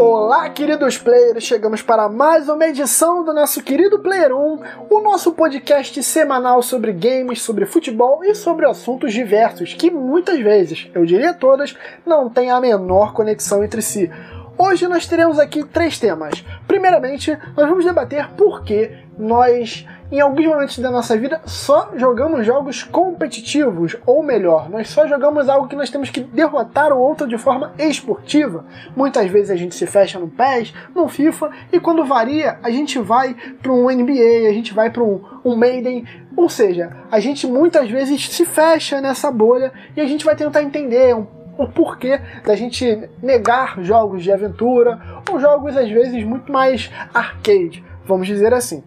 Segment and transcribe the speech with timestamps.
[0.00, 1.42] Olá, queridos players!
[1.42, 6.92] Chegamos para mais uma edição do nosso querido Player 1, o nosso podcast semanal sobre
[6.92, 11.76] games, sobre futebol e sobre assuntos diversos que muitas vezes, eu diria todas,
[12.06, 14.08] não têm a menor conexão entre si.
[14.56, 16.44] Hoje nós teremos aqui três temas.
[16.68, 22.46] Primeiramente, nós vamos debater por que nós em alguns momentos da nossa vida só jogamos
[22.46, 27.28] jogos competitivos, ou melhor, nós só jogamos algo que nós temos que derrotar o outro
[27.28, 28.64] de forma esportiva.
[28.96, 32.98] Muitas vezes a gente se fecha no PES, no FIFA, e quando varia, a gente
[32.98, 37.46] vai para um NBA, a gente vai para um, um Maiden, ou seja, a gente
[37.46, 41.26] muitas vezes se fecha nessa bolha e a gente vai tentar entender um
[41.58, 47.84] o porquê da gente negar jogos de aventura ou jogos às vezes muito mais arcade,
[48.06, 48.84] vamos dizer assim.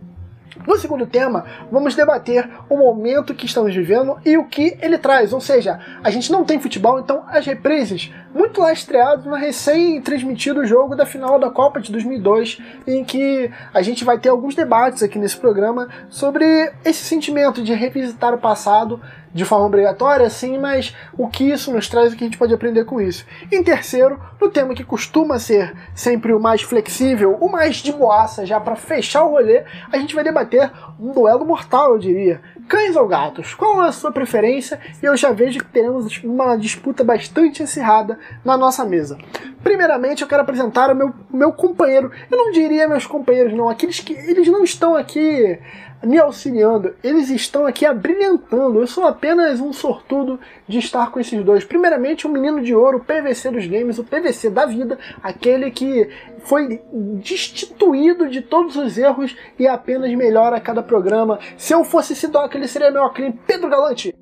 [0.66, 5.34] No segundo tema, vamos debater o momento que estamos vivendo e o que ele traz.
[5.34, 10.96] Ou seja, a gente não tem futebol, então as reprises, muito lastreadas no recém-transmitido jogo
[10.96, 15.20] da final da Copa de 2002, em que a gente vai ter alguns debates aqui
[15.20, 19.02] nesse programa sobre esse sentimento de revisitar o passado
[19.34, 22.38] de forma obrigatória, sim, mas o que isso nos traz e o que a gente
[22.38, 23.26] pode aprender com isso.
[23.52, 28.46] Em terceiro, no tema que costuma ser sempre o mais flexível, o mais de boaça,
[28.46, 32.42] já para fechar o rolê, a gente vai debater um duelo mortal, eu diria.
[32.68, 33.54] Cães ou gatos?
[33.54, 34.80] Qual é a sua preferência?
[35.02, 39.18] E eu já vejo que teremos uma disputa bastante acirrada na nossa mesa.
[39.64, 42.12] Primeiramente, eu quero apresentar o meu, meu companheiro.
[42.30, 43.70] Eu não diria meus companheiros, não.
[43.70, 45.60] Aqueles que eles não estão aqui
[46.04, 48.80] me auxiliando, eles estão aqui abrilhantando.
[48.80, 51.64] Eu sou apenas um sortudo de estar com esses dois.
[51.64, 55.70] Primeiramente, o um menino de ouro, o PVC dos games, o PVC da vida, aquele
[55.70, 61.40] que foi destituído de todos os erros e apenas melhora a cada programa.
[61.56, 63.40] Se eu fosse esse doc, ele seria meu crime.
[63.46, 64.14] Pedro Galante.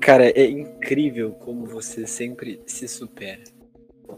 [0.00, 3.44] Cara, é incrível como você sempre se supera.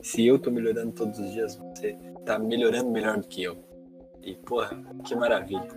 [0.01, 3.59] Se eu tô melhorando todos os dias, você tá melhorando melhor do que eu.
[4.23, 5.69] E, porra, que maravilha.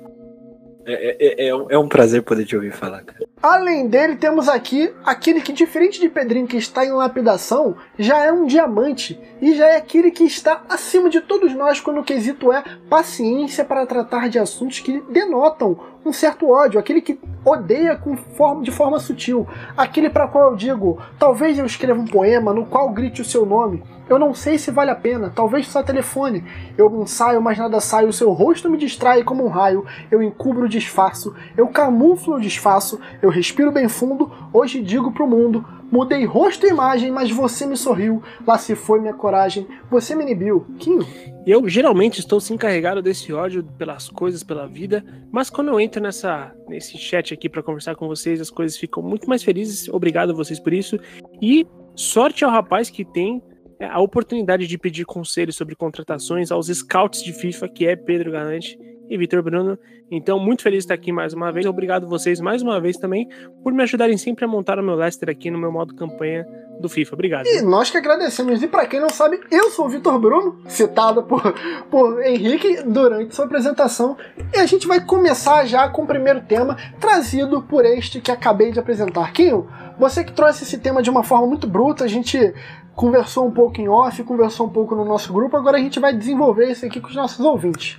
[0.87, 3.25] É, é, é, é, um prazer poder te ouvir falar, cara.
[3.41, 8.31] Além dele, temos aqui aquele que, diferente de Pedrinho que está em lapidação, já é
[8.31, 12.51] um diamante e já é aquele que está acima de todos nós quando o quesito
[12.51, 17.99] é paciência para tratar de assuntos que denotam um certo ódio, aquele que odeia
[18.37, 22.65] forma, de forma sutil, aquele para qual eu digo, talvez eu escreva um poema no
[22.65, 26.43] qual grite o seu nome, eu não sei se vale a pena, talvez só telefone.
[26.77, 29.85] Eu não saio, mas nada sai, o seu rosto me distrai como um raio.
[30.11, 34.31] Eu encubro o disfarço, eu camuflo o disfarço, eu respiro bem fundo.
[34.53, 38.21] Hoje digo pro mundo: mudei rosto e imagem, mas você me sorriu.
[38.45, 40.65] Lá se foi minha coragem, você me inibiu.
[40.77, 41.05] Kinho.
[41.45, 46.01] Eu geralmente estou se encarregado desse ódio pelas coisas, pela vida, mas quando eu entro
[46.01, 49.87] nessa, nesse chat aqui para conversar com vocês, as coisas ficam muito mais felizes.
[49.89, 50.99] Obrigado a vocês por isso.
[51.41, 53.43] E sorte ao rapaz que tem
[53.79, 58.77] a oportunidade de pedir conselhos sobre contratações aos scouts de FIFA, que é Pedro Galante
[59.09, 59.77] e Vitor Bruno.
[60.09, 61.65] Então, muito feliz de estar aqui mais uma vez.
[61.65, 63.27] Obrigado vocês mais uma vez também
[63.63, 66.45] por me ajudarem sempre a montar o meu Leicester aqui no meu modo campanha
[66.79, 67.15] do FIFA.
[67.15, 67.45] Obrigado.
[67.47, 68.61] E nós que agradecemos.
[68.61, 71.41] E para quem não sabe, eu sou o Vitor Bruno, citado por,
[71.89, 74.17] por Henrique durante sua apresentação.
[74.53, 78.71] E a gente vai começar já com o primeiro tema, trazido por este que acabei
[78.71, 79.31] de apresentar.
[79.31, 82.53] Kinho, você que trouxe esse tema de uma forma muito bruta, a gente
[82.95, 86.13] conversou um pouco em off, conversou um pouco no nosso grupo, agora a gente vai
[86.13, 87.97] desenvolver isso aqui com os nossos ouvintes.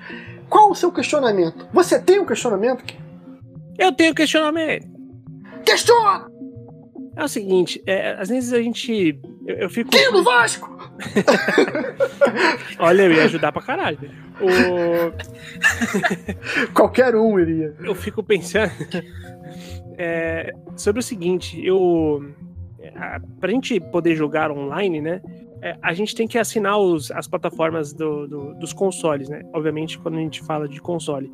[0.48, 1.66] Qual o seu questionamento?
[1.72, 2.84] Você tem um questionamento?
[3.78, 4.86] Eu tenho questionamento.
[5.64, 6.35] Questiona!
[7.16, 9.18] É o seguinte, é, às vezes a gente.
[9.46, 9.90] Eu, eu fico.
[9.90, 10.70] Quem do Vasco?
[12.78, 13.98] Olha, eu ia ajudar pra caralho.
[14.38, 15.12] O...
[16.74, 17.74] Qualquer um iria.
[17.80, 18.70] Eu fico pensando
[19.96, 22.34] é, sobre o seguinte, eu
[23.40, 25.20] para a gente poder jogar online, né?
[25.66, 29.42] É, a gente tem que assinar os, as plataformas do, do, dos consoles, né?
[29.52, 31.32] Obviamente, quando a gente fala de console.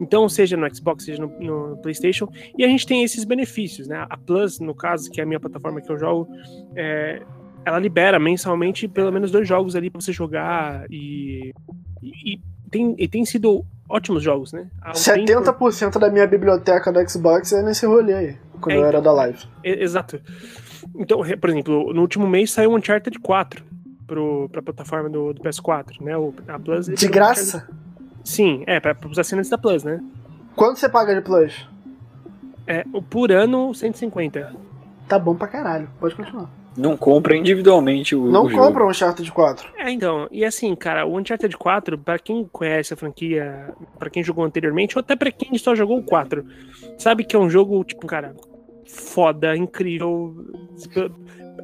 [0.00, 4.06] Então, seja no Xbox, seja no, no, PlayStation, e a gente tem esses benefícios, né?
[4.08, 6.28] A Plus, no caso, que é a minha plataforma que eu jogo,
[6.76, 7.22] é,
[7.64, 11.52] ela libera mensalmente pelo menos dois jogos ali para você jogar e,
[12.00, 12.40] e,
[12.70, 14.68] tem, e tem sido ótimos jogos, né?
[14.86, 15.98] Um 70% tempo...
[15.98, 19.12] da minha biblioteca do Xbox é nesse rolê aí, quando é, eu era então, da
[19.12, 19.44] live.
[19.64, 20.20] exato.
[20.94, 23.71] Então, por exemplo, no último mês saiu Uncharted 4
[24.12, 26.16] pro, pra plataforma do, do PS4, né?
[26.18, 26.86] O, a Plus.
[26.86, 27.66] De graça?
[28.22, 30.00] Sim, é, para os assinantes da Plus, né?
[30.54, 31.66] Quanto você paga de Plus?
[32.66, 34.54] É, por ano, 150.
[35.08, 36.48] Tá bom pra caralho, pode continuar.
[36.76, 39.68] Não compra individualmente o Não o compra o Uncharted 4.
[39.76, 44.22] É, então, e assim, cara, o Uncharted 4, pra quem conhece a franquia, pra quem
[44.22, 46.44] jogou anteriormente, ou até pra quem só jogou o 4,
[46.98, 48.34] sabe que é um jogo, tipo, cara,
[48.86, 50.34] foda, incrível.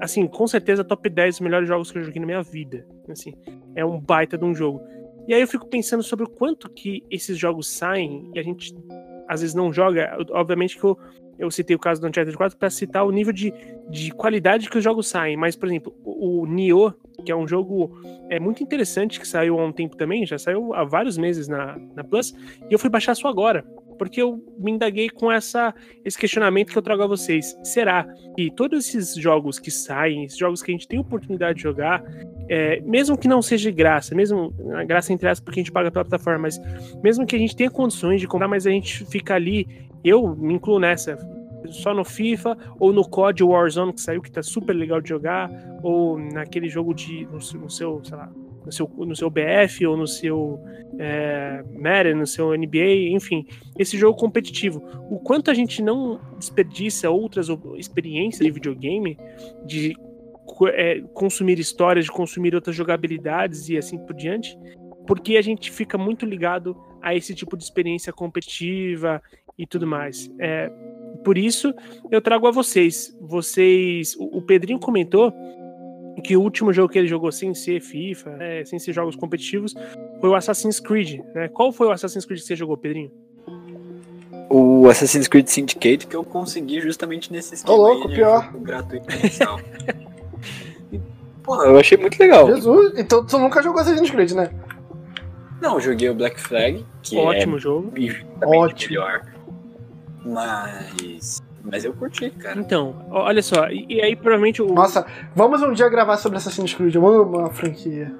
[0.01, 2.87] Assim, com certeza top 10 melhores jogos que eu joguei na minha vida.
[3.09, 3.35] Assim,
[3.75, 4.81] é um baita de um jogo.
[5.27, 8.75] E aí eu fico pensando sobre o quanto que esses jogos saem e a gente
[9.29, 10.17] às vezes não joga.
[10.31, 10.99] Obviamente que eu,
[11.39, 13.53] eu citei o caso do Uncharted 4 para citar o nível de,
[13.91, 15.37] de qualidade que os jogos saem.
[15.37, 16.95] Mas, por exemplo, o, o Nioh,
[17.25, 18.01] que é um jogo
[18.31, 21.77] é muito interessante que saiu há um tempo também, já saiu há vários meses na,
[21.95, 22.35] na Plus,
[22.71, 23.65] e eu fui baixar só agora
[23.99, 25.75] porque eu me indaguei com essa,
[26.05, 27.59] esse questionamento que eu trago a vocês.
[27.63, 28.07] Será
[28.37, 32.03] que todos esses jogos que saem, esses jogos que a gente tem oportunidade de jogar,
[32.49, 35.73] é, mesmo que não seja de graça, mesmo a graça entre aspas porque a gente
[35.73, 36.59] paga pela plataforma, mas
[37.03, 39.67] mesmo que a gente tenha condições de comprar, mas a gente fica ali,
[40.05, 41.19] eu me incluo nessa,
[41.67, 45.51] só no FIFA ou no COD Warzone que saiu, que tá super legal de jogar,
[45.83, 48.31] ou naquele jogo de no, seu, sei lá,
[48.69, 50.63] no seu, no seu BF ou no seu
[50.99, 53.47] é, Madden, no seu NBA, enfim,
[53.79, 54.83] esse jogo competitivo.
[55.11, 59.19] O quanto a gente não desperdiça outras experiências de videogame,
[59.65, 59.97] de
[60.75, 64.59] é, consumir histórias, de consumir outras jogabilidades e assim por diante,
[65.07, 69.23] porque a gente fica muito ligado a esse tipo de experiência competitiva
[69.57, 70.31] e tudo mais.
[70.39, 70.71] É,
[71.25, 71.73] por isso,
[72.11, 73.17] eu trago a vocês.
[73.19, 75.33] Vocês, o Pedrinho comentou
[76.21, 79.75] que o último jogo que ele jogou sem ser FIFA, né, sem ser jogos competitivos,
[80.21, 81.21] foi o Assassin's Creed.
[81.35, 81.49] Né?
[81.49, 83.11] Qual foi o Assassin's Creed que você jogou, Pedrinho?
[84.51, 88.51] O Assassin's Creed Syndicate que eu consegui justamente nesse esquema Ô, louco, pior.
[88.61, 89.61] gratuito mensal.
[91.43, 92.47] Porra, eu achei muito legal.
[92.55, 94.51] Jesus, então tu nunca jogou Assassin's Creed, né?
[95.61, 97.93] Não, eu joguei o Black Flag, que Ótimo é jogo.
[98.45, 98.91] Ótimo.
[98.91, 99.23] melhor.
[100.25, 102.59] Mas mas eu curti, cara.
[102.59, 104.73] Então, olha só, e, e aí provavelmente o.
[104.73, 108.15] Nossa, vamos um dia gravar sobre Assassin's Creed, eu amo a franquia.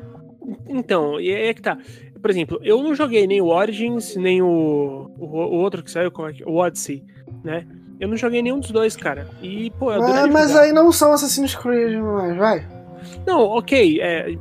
[0.67, 1.79] Então, e aí é que tá.
[2.21, 6.11] Por exemplo, eu não joguei nem o Origins, nem o, o, o outro que saiu,
[6.11, 7.05] como é que, o Odyssey,
[7.45, 7.67] né?
[8.01, 9.27] Eu não joguei nenhum dos dois, cara.
[9.43, 12.67] E, pô, eu ah, Mas aí não são Assassin's Creed, mas vai.
[13.27, 14.01] Não, ok.
[14.01, 14.37] É,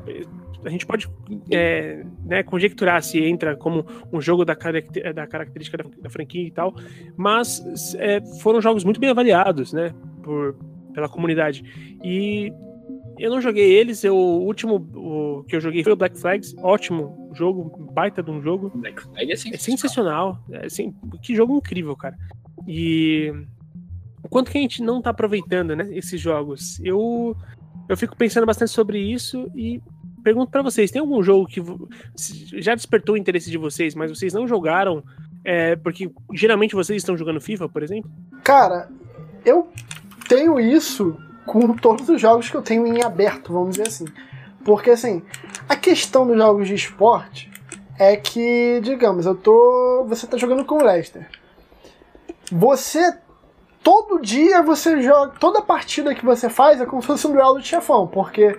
[0.64, 1.10] a gente pode
[1.52, 6.52] é, né, conjecturar se entra como um jogo da, da característica da, da, franquia e
[6.52, 6.74] tal,
[7.16, 9.94] mas é, foram jogos muito bem avaliados, né,
[10.24, 10.56] por,
[10.94, 11.64] pela comunidade.
[12.04, 12.52] E
[13.20, 16.56] eu não joguei eles, eu, o último o, que eu joguei foi o Black Flags,
[16.60, 18.72] ótimo jogo, baita de um jogo.
[18.76, 19.54] Black Flag é sensacional.
[19.54, 22.18] É sensacional, assim, que jogo incrível, cara.
[22.68, 23.32] E
[24.24, 26.80] o quanto que a gente não tá aproveitando, né, esses jogos.
[26.84, 27.36] Eu
[27.88, 29.82] eu fico pensando bastante sobre isso e
[30.24, 31.62] pergunto para vocês: tem algum jogo que
[32.60, 35.04] já despertou o interesse de vocês, mas vocês não jogaram?
[35.44, 38.12] É, porque geralmente vocês estão jogando FIFA, por exemplo?
[38.44, 38.90] Cara,
[39.46, 39.70] eu
[40.28, 44.06] tenho isso com todos os jogos que eu tenho em aberto, vamos dizer assim.
[44.66, 45.22] Porque assim,
[45.70, 47.50] a questão dos jogos de esporte
[47.98, 50.06] é que, digamos, eu tô.
[50.08, 51.28] Você tá jogando com o Leicester.
[52.52, 53.18] Você.
[53.82, 55.34] Todo dia você joga.
[55.40, 58.58] Toda partida que você faz é como se fosse um duelo de chefão, porque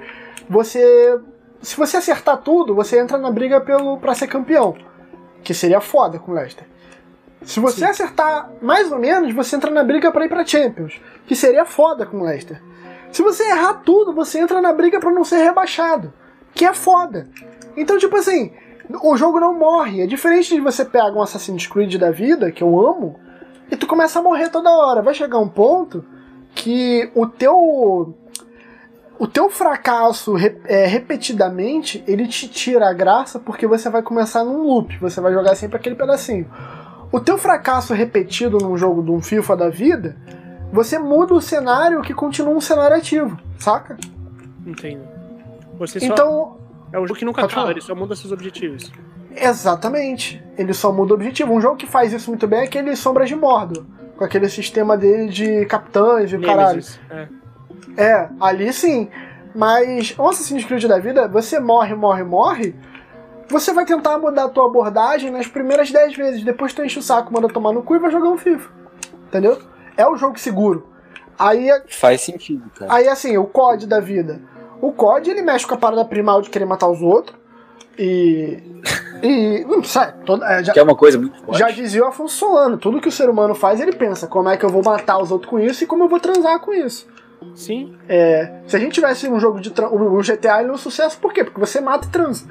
[0.49, 1.21] você
[1.61, 4.77] se você acertar tudo, você entra na briga pelo para ser campeão,
[5.43, 6.67] que seria foda com o Leicester.
[7.43, 7.85] Se você Sim.
[7.87, 12.05] acertar mais ou menos, você entra na briga para ir para Champions, que seria foda
[12.05, 12.61] com o Leicester.
[13.11, 16.13] Se você errar tudo, você entra na briga para não ser rebaixado,
[16.55, 17.29] que é foda.
[17.77, 18.53] Então, tipo assim,
[19.03, 20.03] o jogo não morre.
[20.03, 23.19] É diferente de você pegar um Assassin's Creed da vida, que eu amo,
[23.71, 25.03] e tu começa a morrer toda hora.
[25.03, 26.05] Vai chegar um ponto
[26.55, 28.15] que o teu
[29.19, 30.35] o teu fracasso
[30.65, 35.33] é, repetidamente, ele te tira a graça porque você vai começar num loop, você vai
[35.33, 36.49] jogar sempre aquele pedacinho.
[37.11, 40.17] O teu fracasso repetido num jogo de um FIFA da vida,
[40.73, 43.97] você muda o cenário que continua um cenário ativo, saca?
[44.65, 45.03] Entendo.
[45.79, 46.59] Você então, só...
[46.93, 48.93] É um jogo que nunca acaba, ele só muda seus objetivos.
[49.35, 50.43] Exatamente.
[50.57, 51.53] Ele só muda o objetivo.
[51.53, 54.97] Um jogo que faz isso muito bem é aquele Sombras de Mordo, com aquele sistema
[54.97, 56.83] dele de capitães e o caralho.
[57.11, 57.29] É.
[57.97, 59.09] É, ali sim.
[59.55, 62.75] Mas o Assassin's Creed da vida, você morre, morre, morre.
[63.49, 66.45] Você vai tentar mudar a tua abordagem nas primeiras 10 vezes.
[66.45, 68.71] Depois tu enche o saco, manda tomar no cu e vai jogar um FIFA.
[69.27, 69.59] Entendeu?
[69.97, 70.87] É o jogo seguro.
[71.39, 71.69] Aí.
[71.89, 72.93] Faz sentido, cara.
[72.93, 74.41] Aí assim, o COD da vida.
[74.81, 77.37] O COD ele mexe com a parada primal de querer matar os outros.
[77.99, 78.63] E.
[79.23, 79.65] E.
[79.67, 80.15] Não sai.
[80.25, 81.59] Toda, é, já, que é uma coisa muito forte.
[81.59, 84.57] Já dizia o Afonso Solano: tudo que o ser humano faz, ele pensa como é
[84.57, 87.09] que eu vou matar os outros com isso e como eu vou transar com isso.
[87.55, 87.97] Sim.
[88.09, 89.71] É, se a gente tivesse um jogo de.
[89.71, 91.45] O GTA ele é um sucesso, por quê?
[91.45, 92.47] Porque você mata e transa.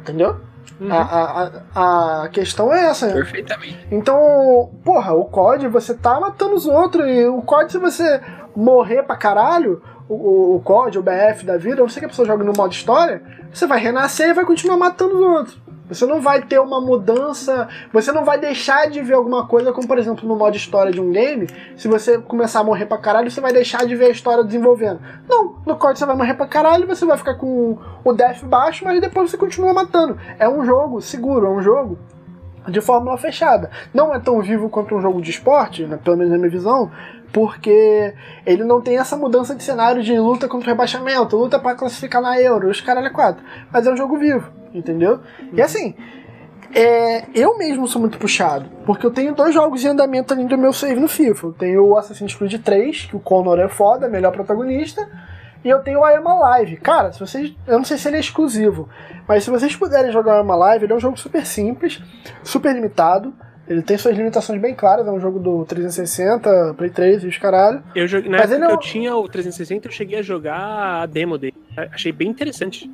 [0.00, 0.36] Entendeu?
[0.80, 0.92] Uhum.
[0.92, 3.08] A, a, a questão é essa.
[3.08, 3.86] Perfeitamente.
[3.90, 7.06] Então, porra, o COD você tá matando os outros.
[7.06, 8.20] E o COD, se você
[8.54, 12.26] morrer pra caralho, o, o COD, o BF da vida, não sei que a pessoa
[12.26, 15.67] joga no modo história, você vai renascer e vai continuar matando os outros.
[15.88, 19.88] Você não vai ter uma mudança, você não vai deixar de ver alguma coisa, como
[19.88, 23.30] por exemplo no modo história de um game, se você começar a morrer pra caralho,
[23.30, 25.00] você vai deixar de ver a história desenvolvendo.
[25.28, 28.84] Não, no COD você vai morrer pra caralho, você vai ficar com o death baixo,
[28.84, 30.18] mas depois você continua matando.
[30.38, 31.98] É um jogo seguro, é um jogo
[32.68, 33.70] de fórmula fechada.
[33.94, 36.90] Não é tão vivo quanto um jogo de esporte, né, pelo menos na minha visão,
[37.32, 38.14] porque
[38.46, 42.22] ele não tem essa mudança de cenário de luta contra o rebaixamento, luta para classificar
[42.22, 43.44] na Euro, os caralho é quatro.
[43.72, 45.20] Mas é um jogo vivo, entendeu?
[45.52, 45.94] E assim,
[46.74, 50.58] é, eu mesmo sou muito puxado, porque eu tenho dois jogos em andamento ali do
[50.58, 51.46] meu save no FIFA.
[51.46, 55.08] Eu tenho o Assassin's Creed 3, que o Connor é foda, melhor protagonista,
[55.64, 56.76] e eu tenho o I Am Alive.
[56.76, 57.54] Cara, se vocês.
[57.66, 58.88] Eu não sei se ele é exclusivo,
[59.26, 62.02] mas se vocês puderem jogar o I Am Alive, ele é um jogo super simples,
[62.42, 63.32] super limitado.
[63.68, 67.36] Ele tem suas limitações bem claras, é um jogo do 360, Play 3 e os
[67.36, 67.82] caralho.
[67.94, 71.02] Eu joguei, na Mas época que é eu tinha o 360, eu cheguei a jogar
[71.02, 71.54] a demo dele.
[71.76, 72.90] Achei bem interessante.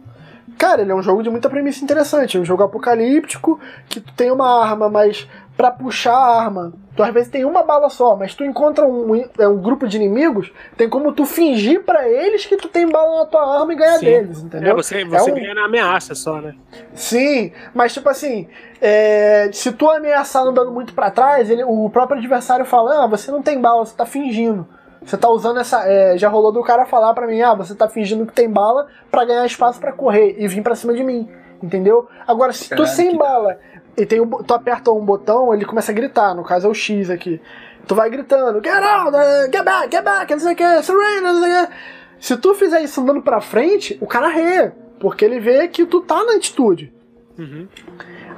[0.59, 2.37] Cara, ele é um jogo de muita premissa interessante.
[2.37, 7.03] É um jogo apocalíptico, que tu tem uma arma, mas para puxar a arma, tu
[7.03, 10.53] às vezes tem uma bala só, mas tu encontra um, é um grupo de inimigos,
[10.77, 13.99] tem como tu fingir para eles que tu tem bala na tua arma e ganhar
[13.99, 14.05] Sim.
[14.05, 14.73] deles, entendeu?
[14.73, 15.37] É, você, você é um...
[15.37, 16.55] ganha na ameaça só, né?
[16.93, 18.49] Sim, mas tipo assim,
[18.81, 23.31] é, se tu ameaçar andando muito para trás, ele, o próprio adversário fala, ah, você
[23.31, 24.67] não tem bala, você tá fingindo.
[25.05, 25.87] Você tá usando essa.
[25.87, 28.87] É, já rolou do cara falar para mim, ah, você tá fingindo que tem bala
[29.11, 31.29] para ganhar espaço para correr e vir para cima de mim.
[31.63, 32.09] Entendeu?
[32.27, 33.59] Agora, se tu sem bala
[33.97, 36.75] e tem um, tu aperta um botão, ele começa a gritar, no caso é o
[36.75, 37.41] X aqui.
[37.87, 41.33] Tu vai gritando, get out, uh, get back, get back, não sei o que, surrender,
[41.33, 41.73] não sei o que.
[42.19, 46.01] Se tu fizer isso andando pra frente, o cara rê, porque ele vê que tu
[46.01, 46.93] tá na atitude.
[47.39, 47.69] Uhum.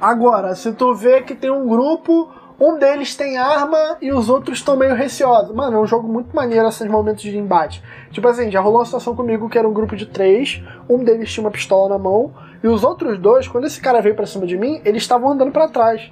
[0.01, 4.57] Agora, se tu vê que tem um grupo um deles tem arma e os outros
[4.57, 5.53] estão meio receosos.
[5.53, 7.83] Mano, é um jogo muito maneiro esses momentos de embate.
[8.11, 11.31] Tipo assim, já rolou uma situação comigo que era um grupo de três, um deles
[11.31, 12.33] tinha uma pistola na mão,
[12.63, 15.51] e os outros dois, quando esse cara veio pra cima de mim, eles estavam andando
[15.51, 16.09] para trás.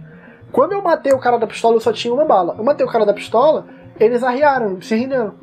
[0.52, 2.56] Quando eu matei o cara da pistola, eu só tinha uma bala.
[2.58, 3.66] Eu matei o cara da pistola,
[4.00, 5.34] eles arriaram, se renderam.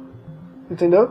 [0.70, 1.10] Entendeu?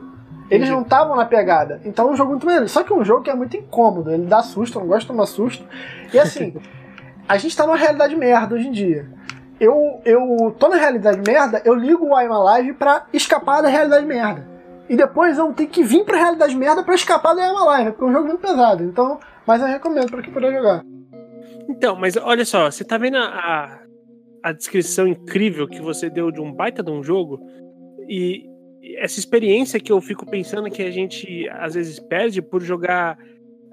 [0.49, 0.71] Eles Entendi.
[0.71, 1.81] não estavam na pegada.
[1.83, 2.67] Então é um jogo muito maneiro.
[2.69, 4.09] Só que é um jogo que é muito incômodo.
[4.09, 5.65] Ele dá susto, eu não gosto de tomar susto.
[6.13, 6.55] E assim,
[7.27, 9.20] a gente tá numa realidade merda hoje em dia
[9.61, 14.03] eu, eu tô na realidade merda, eu ligo o I'm Alive pra escapar da realidade
[14.07, 14.49] merda.
[14.89, 18.03] E depois eu tenho que vir pra realidade merda pra escapar da I'm Alive, porque
[18.03, 18.83] é um jogo muito pesado.
[18.83, 20.83] Então, mas eu recomendo pra quem puder jogar.
[21.69, 23.81] Então, mas olha só, você tá vendo a,
[24.43, 27.39] a descrição incrível que você deu de um baita de um jogo?
[28.09, 28.43] E
[28.97, 33.15] essa experiência que eu fico pensando que a gente às vezes perde por jogar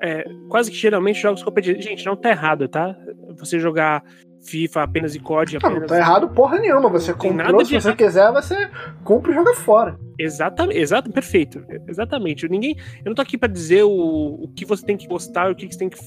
[0.02, 1.82] é, quase que geralmente jogos competitivos.
[1.82, 2.94] Gente, não tá errado, tá?
[3.38, 4.04] Você jogar
[4.44, 5.80] FIFA apenas e COD apenas.
[5.80, 6.88] Não, tá errado porra nenhuma.
[6.88, 8.70] Você comprou, se você quiser, você
[9.04, 9.98] compra e joga fora.
[10.18, 11.64] Exatamente, exato, perfeito.
[11.86, 12.48] Exatamente.
[12.48, 15.54] Ninguém, eu não tô aqui para dizer o, o que você tem que gostar, o
[15.54, 15.98] que você tem que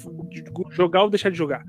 [0.72, 1.64] jogar ou deixar de jogar.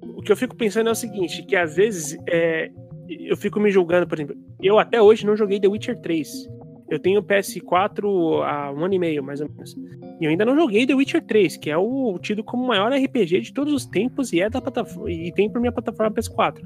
[0.00, 2.70] O que eu fico pensando é o seguinte, que às vezes é,
[3.08, 6.55] eu fico me julgando, por exemplo, eu até hoje não joguei The Witcher 3.
[6.88, 8.04] Eu tenho PS4
[8.44, 9.76] há um ano e meio, mais ou menos.
[10.20, 12.92] E eu ainda não joguei The Witcher 3, que é o tido como o maior
[12.92, 16.60] RPG de todos os tempos e é da plataforma e tem pra minha plataforma PS4.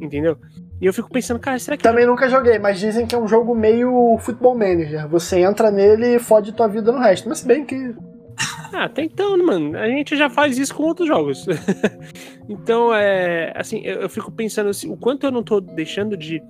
[0.00, 0.38] Entendeu?
[0.80, 1.82] E eu fico pensando, cara, será que.
[1.82, 2.10] Também eu...
[2.10, 5.08] nunca joguei, mas dizem que é um jogo meio futebol manager.
[5.08, 7.28] Você entra nele e fode tua vida no resto.
[7.28, 7.94] Mas se bem que.
[8.72, 11.46] Ah, até então, mano, a gente já faz isso com outros jogos.
[12.48, 13.52] então, é.
[13.56, 16.42] Assim, eu, eu fico pensando assim, o quanto eu não tô deixando de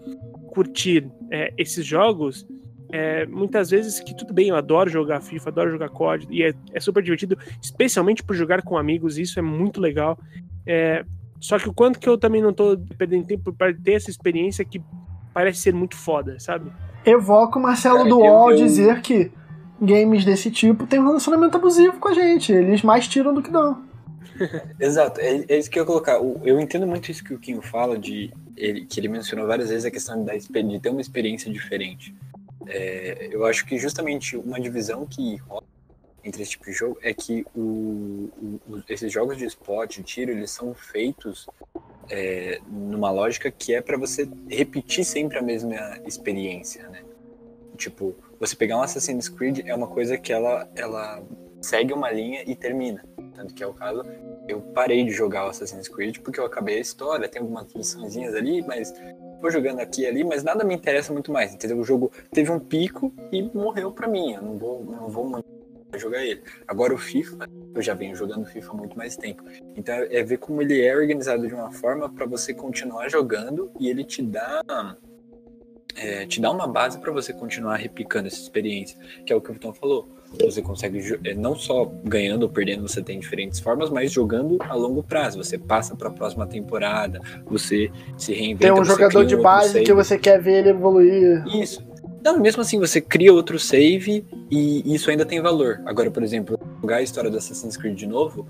[0.48, 2.46] curtir é, esses jogos
[2.90, 6.54] é, muitas vezes que tudo bem, eu adoro jogar FIFA, adoro jogar COD, e é,
[6.72, 10.18] é super divertido, especialmente por jogar com amigos, isso é muito legal.
[10.66, 11.04] É,
[11.40, 14.64] só que o quanto que eu também não tô perdendo tempo para ter essa experiência
[14.64, 14.80] que
[15.34, 16.70] parece ser muito foda, sabe?
[17.04, 18.56] Evoca o Marcelo Cara, do UOL eu...
[18.56, 19.30] dizer que
[19.80, 23.50] games desse tipo tem um relacionamento abusivo com a gente, eles mais tiram do que
[23.50, 23.84] dão.
[24.80, 26.18] Exato, é, é, isso que eu ia colocar.
[26.42, 29.84] Eu entendo muito isso que o Kim fala, de ele, que ele mencionou várias vezes
[29.84, 32.14] a questão da, de ter uma experiência diferente.
[32.66, 35.64] É, eu acho que justamente uma divisão que rola
[36.24, 38.28] entre esse tipo de jogo é que o,
[38.68, 41.46] o, esses jogos de esporte, de tiro, eles são feitos
[42.10, 47.02] é, numa lógica que é para você repetir sempre a mesma experiência, né?
[47.76, 51.22] Tipo, você pegar um Assassin's Creed é uma coisa que ela, ela
[51.60, 53.04] segue uma linha e termina.
[53.34, 54.02] Tanto que é o caso,
[54.48, 58.34] eu parei de jogar o Assassin's Creed porque eu acabei a história, tem algumas missãozinhas
[58.34, 58.92] ali, mas
[59.40, 61.78] vou jogando aqui e ali, mas nada me interessa muito mais, entendeu?
[61.78, 65.44] O jogo teve um pico e morreu pra mim, eu não vou, não vou
[65.96, 66.42] jogar ele.
[66.66, 69.42] Agora o FIFA, eu já venho jogando FIFA há muito mais tempo.
[69.74, 73.88] Então é ver como ele é organizado de uma forma para você continuar jogando e
[73.88, 74.62] ele te dá
[75.96, 79.50] é, te dá uma base para você continuar replicando essa experiência, que é o que
[79.50, 80.08] o Vitão falou.
[80.40, 84.74] Você consegue é, não só ganhando ou perdendo, você tem diferentes formas, mas jogando a
[84.74, 85.42] longo prazo.
[85.42, 88.72] Você passa para a próxima temporada, você se reinventa.
[88.72, 91.44] Tem um jogador de base que você quer ver ele evoluir.
[91.46, 91.84] Isso.
[92.22, 95.80] Não, mesmo assim, você cria outro save e isso ainda tem valor.
[95.86, 98.48] Agora, por exemplo, jogar a história do Assassin's Creed de novo,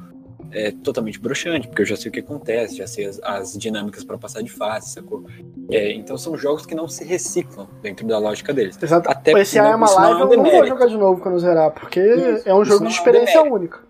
[0.52, 4.04] é totalmente broxante, porque eu já sei o que acontece, já sei as, as dinâmicas
[4.04, 5.24] para passar de fase, sacou?
[5.70, 8.80] É, então são jogos que não se reciclam dentro da lógica deles.
[8.80, 9.10] Exato.
[9.10, 12.48] Até Esse é uma live eu não vou jogar de novo quando zerar, porque isso,
[12.48, 13.80] é um jogo de é experiência é única.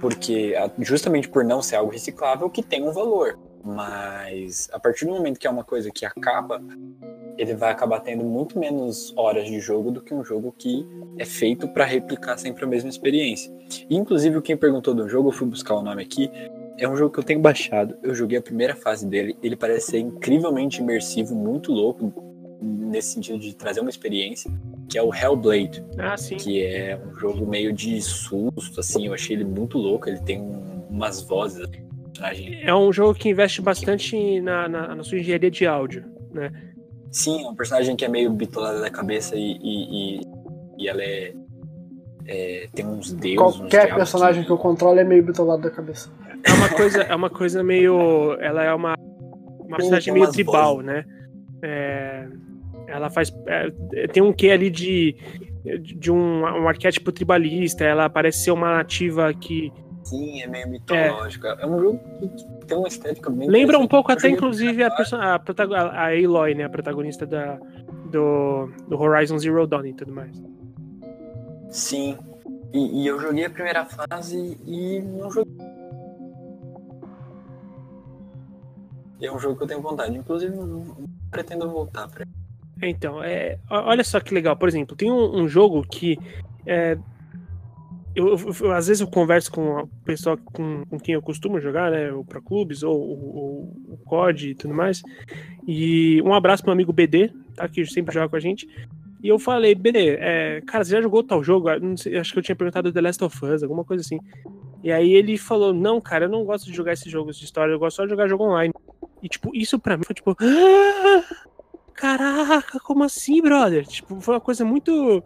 [0.00, 3.38] Porque justamente por não ser algo reciclável que tem um valor.
[3.66, 6.62] Mas a partir do momento que é uma coisa que acaba,
[7.36, 10.86] ele vai acabar tendo muito menos horas de jogo do que um jogo que
[11.18, 13.52] é feito para replicar sempre a mesma experiência.
[13.90, 16.30] E, inclusive, quem perguntou do jogo, eu fui buscar o nome aqui.
[16.78, 17.96] É um jogo que eu tenho baixado.
[18.04, 19.36] Eu joguei a primeira fase dele.
[19.42, 22.12] Ele parece ser incrivelmente imersivo, muito louco,
[22.62, 24.48] nesse sentido de trazer uma experiência,
[24.88, 25.84] que é o Hellblade.
[25.98, 26.36] Ah, sim.
[26.36, 29.08] Que é um jogo meio de susto, assim.
[29.08, 30.08] Eu achei ele muito louco.
[30.08, 31.60] Ele tem um, umas vozes
[32.62, 36.52] é um jogo que investe bastante na, na, na, sua engenharia de áudio, né?
[37.10, 40.20] Sim, é um personagem que é meio bitolada da cabeça e, e, e,
[40.78, 41.32] e ela é,
[42.26, 43.38] é, tem uns deuses.
[43.38, 44.46] Qualquer uns personagem que...
[44.46, 46.10] que eu controlo é meio bitolado da cabeça.
[46.44, 48.36] É uma coisa, é uma coisa meio.
[48.40, 48.94] Ela é uma,
[49.60, 50.86] uma personagem meio tribal, vozes.
[50.86, 51.04] né?
[51.62, 52.28] É,
[52.88, 53.32] ela faz.
[53.46, 55.16] É, tem um quê ali de,
[55.80, 57.84] de um, um arquétipo tribalista.
[57.84, 59.72] Ela parece ser uma nativa que
[60.06, 61.48] Sim, é meio mitológico.
[61.48, 64.88] É, é um jogo que tem uma estética bem Lembra um pouco até, inclusive, a,
[64.88, 66.62] a, a Aloy, né?
[66.62, 67.58] A protagonista da,
[68.12, 70.40] do, do Horizon Zero Dawn e tudo mais.
[71.70, 72.16] Sim.
[72.72, 75.56] E, e eu joguei a primeira fase e não joguei.
[79.20, 80.16] É um jogo que eu tenho vontade.
[80.16, 80.84] Inclusive, não
[81.32, 82.24] pretendo voltar pra
[82.80, 84.56] Então, é, olha só que legal.
[84.56, 86.16] Por exemplo, tem um, um jogo que
[86.64, 86.96] é,
[88.16, 91.90] eu, eu, às vezes eu converso com o pessoal com, com quem eu costumo jogar,
[91.90, 92.10] né?
[92.10, 95.02] O Pro Clubes ou, ou, o COD e tudo mais.
[95.68, 97.68] E um abraço pro meu amigo BD, tá?
[97.68, 98.66] Que sempre joga com a gente.
[99.22, 101.68] E eu falei, BD, é, cara, você já jogou tal jogo?
[101.98, 104.18] Sei, acho que eu tinha perguntado The Last of Us, alguma coisa assim.
[104.82, 107.72] E aí ele falou, não, cara, eu não gosto de jogar esses jogos de história,
[107.72, 108.72] eu gosto só de jogar jogo online.
[109.22, 110.34] E, tipo, isso pra mim foi tipo.
[110.40, 111.24] Ah,
[111.92, 113.86] caraca, como assim, brother?
[113.86, 115.22] Tipo, foi uma coisa muito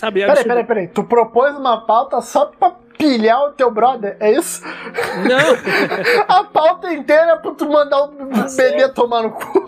[0.00, 0.20] Sabe?
[0.24, 0.88] Peraí, peraí, peraí.
[0.88, 4.62] Tu propôs uma pauta só pra pilhar o teu brother, é isso?
[4.64, 6.24] Não!
[6.26, 9.66] a pauta inteira é pra tu mandar o tá bebê tomar no cu.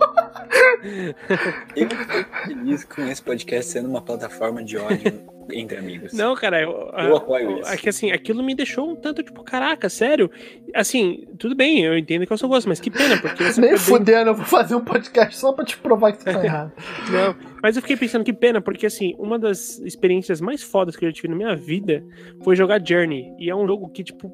[1.75, 6.13] Eu fico feliz com esse podcast sendo uma plataforma de ódio entre amigos.
[6.13, 7.69] Não, cara, eu, eu apoio isso.
[7.69, 10.29] É que assim, aquilo me deixou um tanto, tipo, caraca, sério.
[10.73, 13.43] Assim, tudo bem, eu entendo que eu sou gosto, mas que pena, porque.
[13.59, 16.71] Nem fudendo, eu vou fazer um podcast só pra te provar que tu tá errado.
[17.11, 21.05] Não, mas eu fiquei pensando que pena, porque assim, uma das experiências mais fodas que
[21.05, 22.03] eu já tive na minha vida
[22.43, 23.33] foi jogar Journey.
[23.39, 24.31] E é um jogo que, tipo,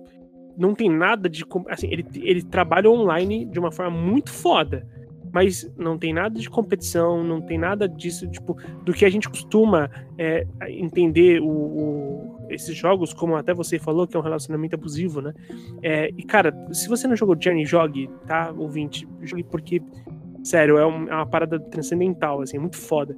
[0.57, 1.45] não tem nada de.
[1.69, 4.85] Assim, ele, ele trabalha online de uma forma muito foda
[5.31, 9.29] mas não tem nada de competição, não tem nada disso, tipo, do que a gente
[9.29, 14.75] costuma é, entender o, o, esses jogos, como até você falou, que é um relacionamento
[14.75, 15.33] abusivo, né?
[15.81, 19.07] É, e, cara, se você não jogou Journey, jogue, tá, ouvinte?
[19.21, 19.81] Jogue porque,
[20.43, 23.15] sério, é, um, é uma parada transcendental, assim, é muito foda.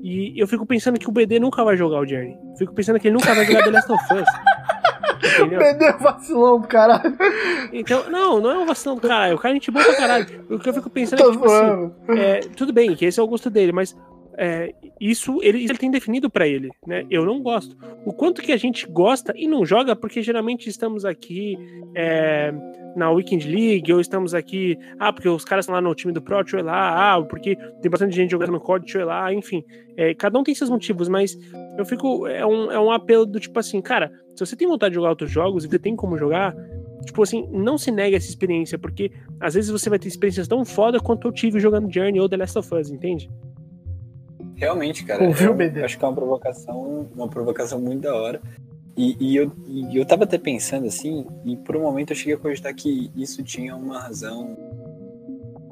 [0.00, 2.36] E eu fico pensando que o BD nunca vai jogar o Journey.
[2.58, 4.28] Fico pensando que ele nunca vai jogar The Last of Us.
[5.22, 5.58] Entendeu?
[5.58, 7.16] Perdeu vacilão do caralho.
[7.72, 9.36] Então, não, não é um vacilão do caralho.
[9.36, 10.44] O cara é gente boa pra caralho.
[10.50, 13.22] O que eu fico pensando é que, tipo, assim, é, tudo bem, que esse é
[13.22, 13.96] o gosto dele, mas
[14.38, 17.04] é, isso ele, ele tem definido para ele, né?
[17.10, 17.76] Eu não gosto.
[18.04, 21.58] O quanto que a gente gosta e não joga, porque geralmente estamos aqui
[21.94, 22.52] é,
[22.96, 26.22] na Weekend League, ou estamos aqui, ah, porque os caras estão lá no time do
[26.22, 29.32] Pro, deixa eu lá, ah, porque tem bastante gente jogando no COD, deixa eu lá,
[29.32, 29.64] enfim.
[29.96, 31.36] É, cada um tem seus motivos, mas
[31.76, 32.26] eu fico.
[32.26, 35.10] É um, é um apelo do tipo assim, cara, se você tem vontade de jogar
[35.10, 36.54] outros jogos e você tem como jogar,
[37.04, 40.64] tipo assim, não se nega essa experiência, porque às vezes você vai ter experiências tão
[40.64, 43.28] foda quanto eu tive jogando Journey ou The Last of Us, entende?
[44.56, 45.24] Realmente, cara.
[45.24, 48.40] Ouviu, eu, acho que é uma provocação, uma provocação muito da hora.
[48.96, 52.34] E, e, eu, e eu tava até pensando assim, e por um momento eu cheguei
[52.34, 54.56] a cogitar que isso tinha uma razão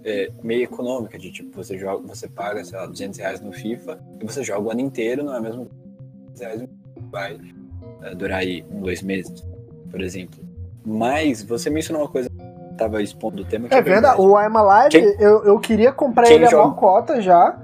[0.05, 4.01] é, meio econômica, de tipo, você joga, você paga, sei lá, 200 reais no FIFA
[4.21, 5.69] e você joga o ano inteiro, não é mesmo
[6.33, 6.69] 200 reais
[7.11, 7.39] vai
[8.03, 9.45] é, durar aí um, dois meses,
[9.91, 10.41] por exemplo.
[10.85, 13.69] Mas você mencionou uma coisa que tava expondo o tema.
[13.71, 15.23] é, é verdade, verdade, o I'm Alive, Quem...
[15.23, 16.63] eu, eu queria comprar Quem ele joga...
[16.63, 17.59] a maior cota já,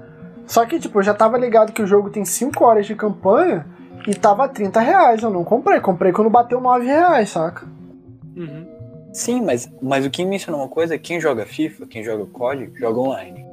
[0.47, 3.67] só que, tipo, eu já tava ligado que o jogo tem 5 horas de campanha
[4.07, 5.21] e tava 30 reais.
[5.21, 5.81] Eu não comprei.
[5.81, 7.67] Comprei quando bateu 9 reais, saca?
[8.35, 8.65] Uhum.
[9.13, 12.71] Sim, mas, mas o que mencionou uma coisa é quem joga FIFA, quem joga COD,
[12.75, 13.45] joga online.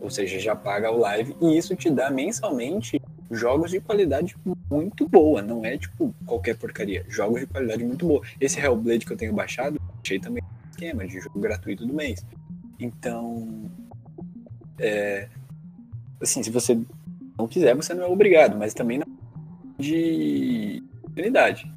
[0.00, 4.36] Ou seja, já paga o live e isso te dá mensalmente jogos de qualidade
[4.70, 5.42] muito boa.
[5.42, 7.04] Não é tipo qualquer porcaria.
[7.08, 8.22] Jogos de qualidade muito boa.
[8.40, 12.24] Esse Hellblade que eu tenho baixado, achei também esquema de jogo gratuito do mês.
[12.78, 13.48] Então,
[14.78, 15.28] é,
[16.20, 16.78] assim, se você
[17.38, 19.06] não quiser, você não é obrigado, mas também não
[19.78, 21.70] de oportunidade.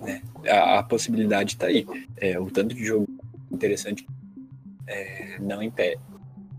[0.00, 0.22] Né?
[0.48, 1.86] A, a possibilidade está aí.
[2.16, 3.06] É, o tanto de jogo
[3.50, 4.06] interessante
[4.86, 6.00] é, não impede,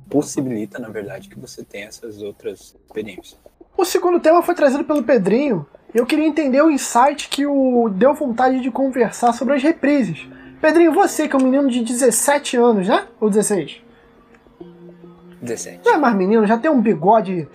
[0.10, 3.38] possibilita, na verdade, que você tenha essas outras experiências.
[3.78, 5.66] O segundo tema foi trazido pelo Pedrinho.
[5.94, 10.28] Eu queria entender o insight que o deu vontade de conversar sobre as reprises.
[10.60, 13.08] Pedrinho, você que é um menino de 17 anos, né?
[13.20, 13.82] Ou 16?
[15.48, 15.82] 17.
[15.86, 17.48] Não é mais menino, já tem um bigode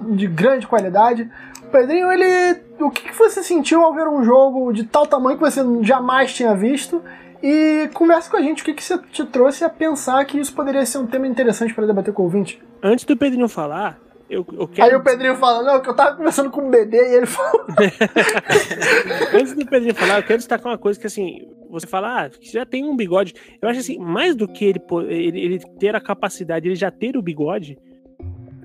[0.00, 1.30] de grande qualidade.
[1.62, 2.60] O Pedrinho, ele.
[2.78, 6.54] O que você sentiu ao ver um jogo de tal tamanho que você jamais tinha
[6.54, 7.02] visto?
[7.42, 10.54] E conversa com a gente o que, que você te trouxe a pensar que isso
[10.54, 12.62] poderia ser um tema interessante para debater com o ouvinte.
[12.82, 14.90] Antes do Pedrinho falar, eu, eu quero...
[14.90, 17.66] Aí o Pedrinho fala, não, que eu tava conversando com um bebê e ele falou.
[19.32, 22.66] Antes do Pedrinho falar, eu quero destacar uma coisa que assim, você fala, ah, já
[22.66, 23.34] tem um bigode.
[23.62, 27.16] Eu acho assim, mais do que ele, ele, ele ter a capacidade, ele já ter
[27.16, 27.78] o bigode,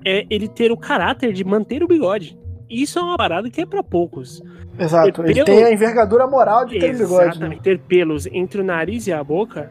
[0.04, 2.38] é ele ter o caráter de manter o bigode.
[2.68, 4.42] Isso é uma parada que é para poucos.
[4.78, 5.44] Exato, ter ele pelo...
[5.44, 7.24] tem a envergadura moral de ter Exatamente, bigode.
[7.24, 7.30] Né?
[7.30, 9.70] Exatamente, ter pelos entre o nariz e a boca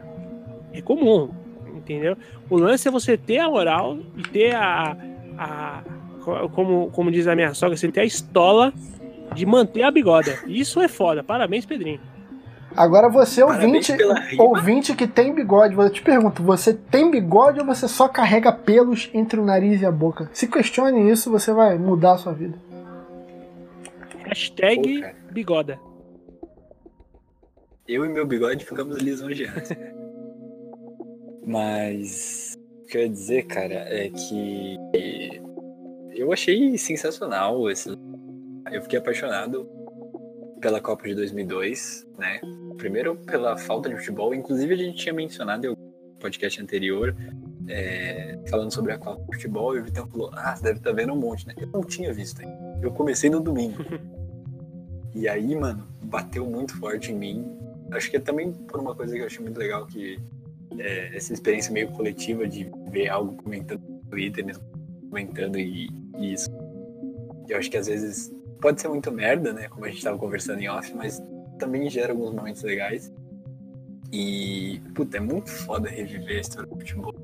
[0.72, 1.30] é comum,
[1.74, 2.16] entendeu?
[2.48, 4.96] O lance é você ter a moral e ter a,
[5.38, 5.82] a
[6.22, 8.72] como, como diz a minha sogra, você ter a estola
[9.34, 10.38] de manter a bigoda.
[10.46, 11.22] Isso é foda.
[11.22, 12.00] Parabéns, Pedrinho.
[12.74, 13.92] Agora você, ouvinte,
[14.38, 19.10] ouvinte que tem bigode, eu te pergunto, você tem bigode ou você só carrega pelos
[19.12, 20.30] entre o nariz e a boca?
[20.32, 22.56] Se questione isso, você vai mudar a sua vida.
[24.24, 25.78] Hashtag Pô, bigoda.
[27.86, 29.68] Eu e meu bigode ficamos lisonjeados.
[31.44, 32.51] Mas
[32.92, 34.78] que eu ia dizer, cara, é que
[36.14, 37.88] eu achei sensacional esse.
[38.70, 39.66] Eu fiquei apaixonado
[40.60, 42.38] pela Copa de 2002, né?
[42.76, 45.76] Primeiro pela falta de futebol, inclusive a gente tinha mencionado em um
[46.20, 47.16] podcast anterior,
[47.66, 50.90] é, falando sobre a Copa de Futebol, e o Vitão falou: Ah, você deve estar
[50.90, 51.54] tá vendo um monte, né?
[51.56, 52.42] Eu não tinha visto.
[52.82, 53.82] Eu comecei no domingo.
[55.16, 57.58] e aí, mano, bateu muito forte em mim.
[57.90, 60.20] Acho que é também por uma coisa que eu achei muito legal, que
[60.78, 64.64] é, essa experiência meio coletiva de ver algo comentando no Twitter, mesmo
[65.08, 66.50] comentando e, e isso.
[67.48, 69.68] Eu acho que às vezes pode ser muito merda, né?
[69.68, 71.22] Como a gente tava conversando em off, mas
[71.58, 73.12] também gera alguns momentos legais.
[74.12, 77.14] E, puta, é muito foda reviver a história do futebol.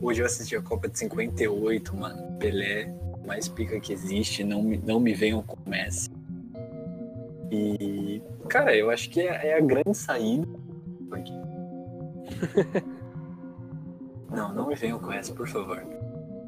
[0.00, 2.38] Hoje eu assisti a Copa de 58, mano.
[2.38, 2.92] Pelé,
[3.26, 6.10] mais pica que existe, não me, não me venham com Messi.
[7.50, 10.46] E, cara, eu acho que é, é a grande saída.
[11.08, 11.32] Porque...
[14.30, 15.82] não, não me venham com essa, por favor.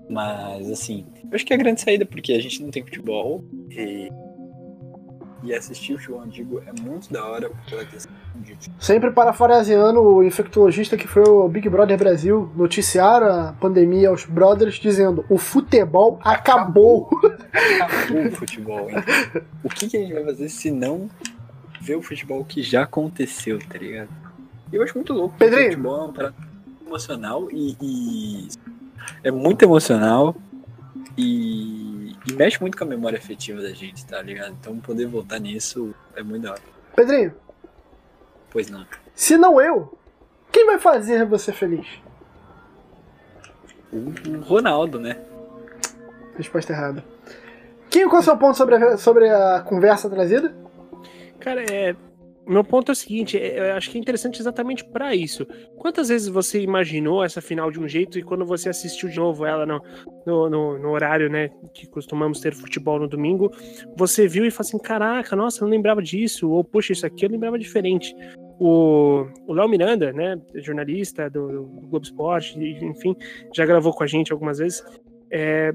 [0.09, 3.45] Mas, assim, eu acho que é a grande saída, porque a gente não tem futebol
[3.71, 4.11] e,
[5.43, 8.57] e assistir o futebol antigo é muito da hora pela questão de.
[8.79, 14.75] Sempre parafraseando o infectologista que foi o Big Brother Brasil, noticiaram a pandemia aos brothers,
[14.75, 17.09] dizendo: o futebol acabou.
[17.81, 18.97] Acabou, o futebol, hein?
[19.65, 21.09] O que, que a gente vai fazer se não
[21.81, 24.26] ver o futebol que já aconteceu, tá ligado?
[24.73, 25.37] Eu acho muito louco.
[25.39, 25.71] Pedrinho.
[25.71, 26.35] Futebol é um prato
[26.87, 28.49] emocional e, e
[29.23, 30.35] é muito emocional
[31.17, 34.57] e, e, mexe muito com a memória afetiva da gente, tá ligado?
[34.61, 36.63] Então poder voltar nisso é muito da hora.
[36.95, 37.35] Pedrinho.
[38.51, 38.87] Pois não.
[39.15, 39.97] Se não eu,
[40.53, 41.87] quem vai fazer você feliz?
[43.93, 45.19] O Ronaldo, né?
[46.37, 47.05] Resposta errada.
[47.89, 50.55] Quem, qual é o seu ponto sobre a, sobre a conversa trazida?
[51.41, 51.95] Cara, é,
[52.47, 55.45] meu ponto é o seguinte, é, eu acho que é interessante exatamente para isso.
[55.77, 59.45] Quantas vezes você imaginou essa final de um jeito e quando você assistiu de novo
[59.45, 59.83] ela no,
[60.25, 63.51] no, no, no horário, né, que costumamos ter futebol no domingo,
[63.97, 67.25] você viu e falou assim, caraca, nossa, eu não lembrava disso, ou poxa, isso aqui
[67.25, 68.15] eu lembrava diferente.
[68.59, 73.15] O Léo Miranda, né, jornalista do, do Globo Esporte, enfim,
[73.55, 74.83] já gravou com a gente algumas vezes,
[75.31, 75.73] é,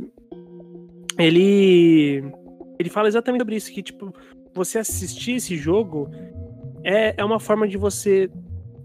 [1.19, 2.23] ele,
[2.79, 4.13] ele fala exatamente sobre isso, que tipo,
[4.53, 6.09] você assistir esse jogo
[6.83, 8.29] é, é uma forma de você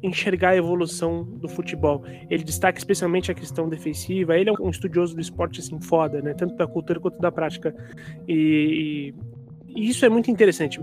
[0.03, 2.05] enxergar a evolução do futebol.
[2.31, 4.37] Ele destaca especialmente a questão defensiva.
[4.39, 6.35] Ele é um estudioso do esporte assim foda, né?
[6.35, 7.75] Tanto da cultura quanto da prática.
[8.29, 9.15] E,
[9.67, 10.81] e isso é muito interessante.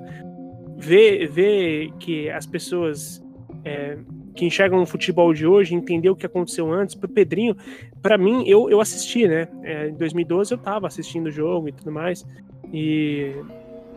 [0.77, 3.23] Ver, ver que as pessoas
[3.63, 3.97] é,
[4.35, 6.95] que enxergam o futebol de hoje entender o que aconteceu antes.
[6.95, 7.55] Pro Pedrinho,
[8.01, 9.47] para mim, eu, eu assisti, né?
[9.63, 12.25] É, em 2012 eu tava assistindo o jogo e tudo mais.
[12.71, 13.33] E.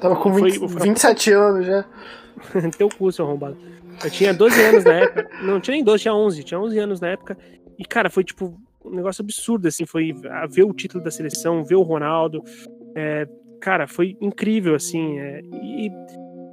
[0.00, 1.84] Tava com 20, foi, 27 anos já.
[2.76, 3.56] Teu cu, seu arrombado.
[4.04, 5.30] Eu tinha 12 anos na época.
[5.42, 6.44] Não tinha nem 12, tinha 11.
[6.44, 7.36] Tinha 11 anos na época.
[7.78, 10.12] E, cara, foi tipo um negócio absurdo, assim, foi
[10.50, 12.42] ver o título da seleção, ver o Ronaldo.
[12.94, 13.26] É,
[13.60, 15.18] cara, foi incrível, assim.
[15.18, 15.90] É, e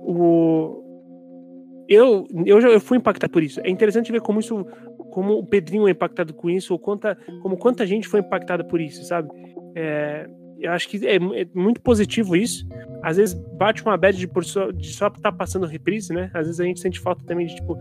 [0.01, 0.81] o.
[1.87, 3.59] Eu, eu já eu fui impactado por isso.
[3.61, 4.65] É interessante ver como isso,
[5.11, 8.79] como o Pedrinho é impactado com isso, ou quanta, como quanta gente foi impactada por
[8.79, 9.29] isso, sabe?
[9.75, 10.27] É,
[10.59, 12.67] eu acho que é, é, muito positivo isso.
[13.01, 16.29] Às vezes bate uma bad de, por só, de só estar tá passando reprise, né?
[16.33, 17.77] Às vezes a gente sente falta também de tipo,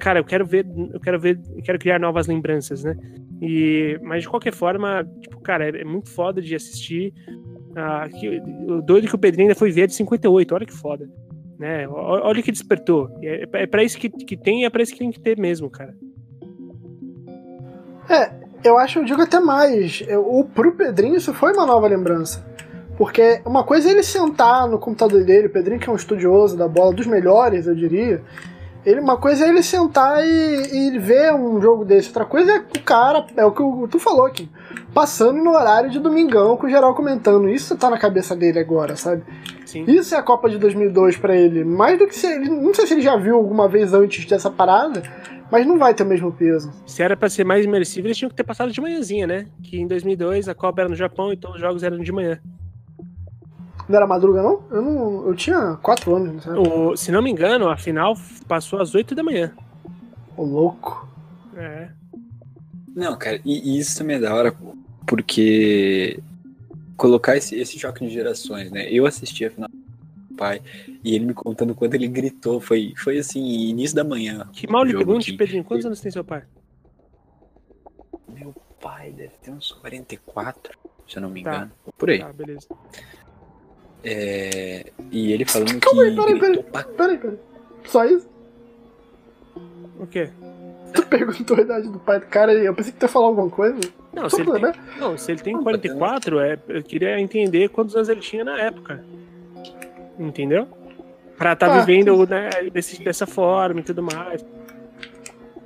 [0.00, 2.96] cara, eu quero ver, eu quero ver, eu quero criar novas lembranças, né?
[3.40, 7.12] E, mas de qualquer forma, tipo, cara, é, é muito foda de assistir.
[7.76, 11.08] Ah, que, o doido que o Pedrinho ainda foi ver de 58, olha que foda.
[11.58, 11.86] Né?
[11.88, 13.16] Olha que despertou.
[13.22, 15.38] É, é para isso que, que tem e é pra isso que tem que ter
[15.38, 15.94] mesmo, cara.
[18.08, 20.02] É, eu acho, eu digo até mais.
[20.08, 22.44] Eu, o, pro Pedrinho isso foi uma nova lembrança.
[22.96, 26.56] Porque uma coisa é ele sentar no computador dele, o Pedrinho que é um estudioso
[26.56, 28.22] da bola, dos melhores, eu diria,
[28.84, 32.08] ele, uma coisa é ele sentar e, e, ver um jogo desse.
[32.08, 34.48] Outra coisa é o cara, é o que tu falou aqui,
[34.92, 37.48] passando no horário de domingão com o geral comentando.
[37.48, 39.22] Isso tá na cabeça dele agora, sabe?
[39.64, 39.84] Sim.
[39.88, 41.64] Isso é a Copa de 2002 para ele.
[41.64, 42.48] Mais do que se ele.
[42.48, 45.02] Não sei se ele já viu alguma vez antes dessa parada,
[45.50, 46.70] mas não vai ter o mesmo peso.
[46.86, 49.46] Se era para ser mais imersivo, eles tinham que ter passado de manhãzinha, né?
[49.62, 52.38] Que em 2002 a Copa era no Japão, então os jogos eram de manhã.
[53.88, 54.62] Não era madruga, não?
[54.70, 56.46] Eu, não, eu tinha 4 anos.
[56.46, 58.14] O, se não me engano, a final
[58.48, 59.52] passou às 8 da manhã.
[60.36, 61.06] Ô, louco.
[61.56, 61.90] É.
[62.94, 64.54] Não, cara, e, e isso também é da hora,
[65.06, 66.18] porque
[66.96, 68.88] colocar esse, esse choque de gerações, né?
[68.90, 70.62] Eu assisti a final do pai
[71.02, 72.60] e ele me contando quanto ele gritou.
[72.60, 74.48] Foi, foi assim, início da manhã.
[74.52, 75.38] Que mal lhe pergunte, que...
[75.38, 76.44] Pedrinho, quantos anos tem seu pai?
[78.28, 81.56] Meu pai deve ter uns 44, se eu não me tá.
[81.56, 81.72] engano.
[81.98, 82.18] Por aí.
[82.20, 82.66] Tá, beleza.
[84.04, 86.08] É, e ele falando Calma que.
[86.08, 86.62] Aí, peraí, peraí,
[86.96, 87.38] peraí, peraí.
[87.86, 88.28] Só isso?
[89.98, 90.28] O quê?
[90.92, 93.26] Tu perguntou a idade do pai do cara e eu pensei que tu ia falar
[93.26, 93.80] alguma coisa.
[94.12, 98.08] Não, se ele, tem, não se ele tem 44, é, eu queria entender quantos anos
[98.08, 99.04] ele tinha na época.
[100.18, 100.68] Entendeu?
[101.36, 104.44] Pra estar tá ah, vivendo né, desse, dessa forma e tudo mais.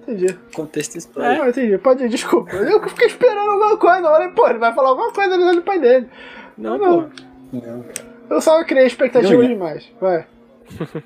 [0.03, 0.39] Entendi.
[0.55, 1.43] Contexto histórico.
[1.43, 1.77] É, ah, entendi.
[1.77, 2.57] Pode ir, desculpa.
[2.57, 5.63] Eu fiquei esperando alguma coisa na hora, pô, ele vai falar alguma coisa ali do
[5.63, 6.09] pai dele.
[6.57, 7.03] Não, não.
[7.03, 7.11] Pô.
[7.53, 7.85] Não.
[8.31, 9.91] Eu só criei expectativa não, demais.
[10.01, 10.27] Vai.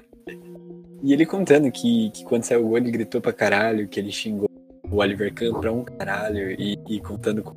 [1.02, 4.10] e ele contando que, que quando saiu o gol ele gritou pra caralho, que ele
[4.10, 4.48] xingou
[4.90, 7.54] o Oliver Kahn pra um caralho e, e contando com,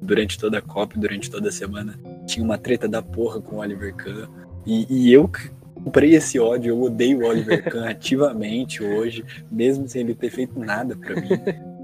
[0.00, 3.58] durante toda a Copa, durante toda a semana, tinha uma treta da porra com o
[3.58, 4.28] Oliver Kahn.
[4.66, 5.28] E, e eu
[5.74, 10.58] comprei esse ódio, eu odeio o Oliver Kahn ativamente hoje, mesmo sem ele ter feito
[10.58, 11.28] nada pra mim.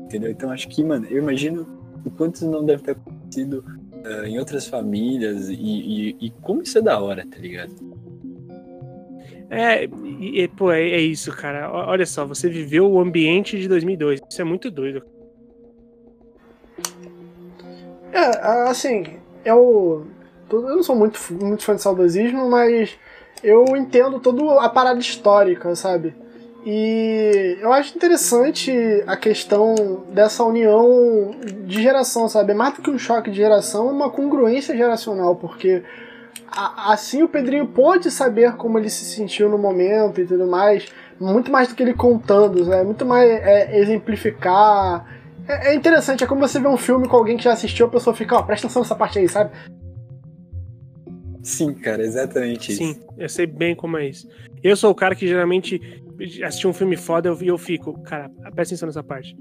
[0.04, 0.30] Entendeu?
[0.30, 1.66] Então acho que, mano, eu imagino
[2.04, 3.64] o quanto isso não deve ter acontecido
[4.06, 7.74] uh, em outras famílias e, e, e, como isso é da hora, tá ligado?
[9.48, 11.70] É, e, pô, é, é, isso, cara.
[11.70, 14.20] Olha só, você viveu o ambiente de 2002.
[14.28, 15.02] Isso é muito doido.
[18.12, 19.04] É, assim,
[19.44, 20.06] eu,
[20.50, 22.98] eu não sou muito, muito fã de saudosismo, mas
[23.42, 26.14] eu entendo toda a parada histórica, sabe?
[26.68, 28.72] E eu acho interessante
[29.06, 31.30] a questão dessa união
[31.64, 32.54] de geração, sabe?
[32.54, 35.84] Mais do que um choque de geração, é uma congruência geracional, porque
[36.50, 40.88] assim o Pedrinho pode saber como ele se sentiu no momento e tudo mais,
[41.20, 42.84] muito mais do que ele contando, sabe?
[42.84, 45.06] muito mais é, exemplificar.
[45.46, 47.90] É, é, interessante, é como você vê um filme com alguém que já assistiu, a
[47.90, 49.52] pessoa fica, ó, oh, presta atenção nessa parte aí, sabe?
[51.44, 52.82] Sim, cara, exatamente isso.
[52.82, 54.28] Sim, eu sei bem como é isso.
[54.64, 56.04] Eu sou o cara que geralmente
[56.44, 59.36] assistir um filme foda e eu, fico, cara, presta atenção nessa parte.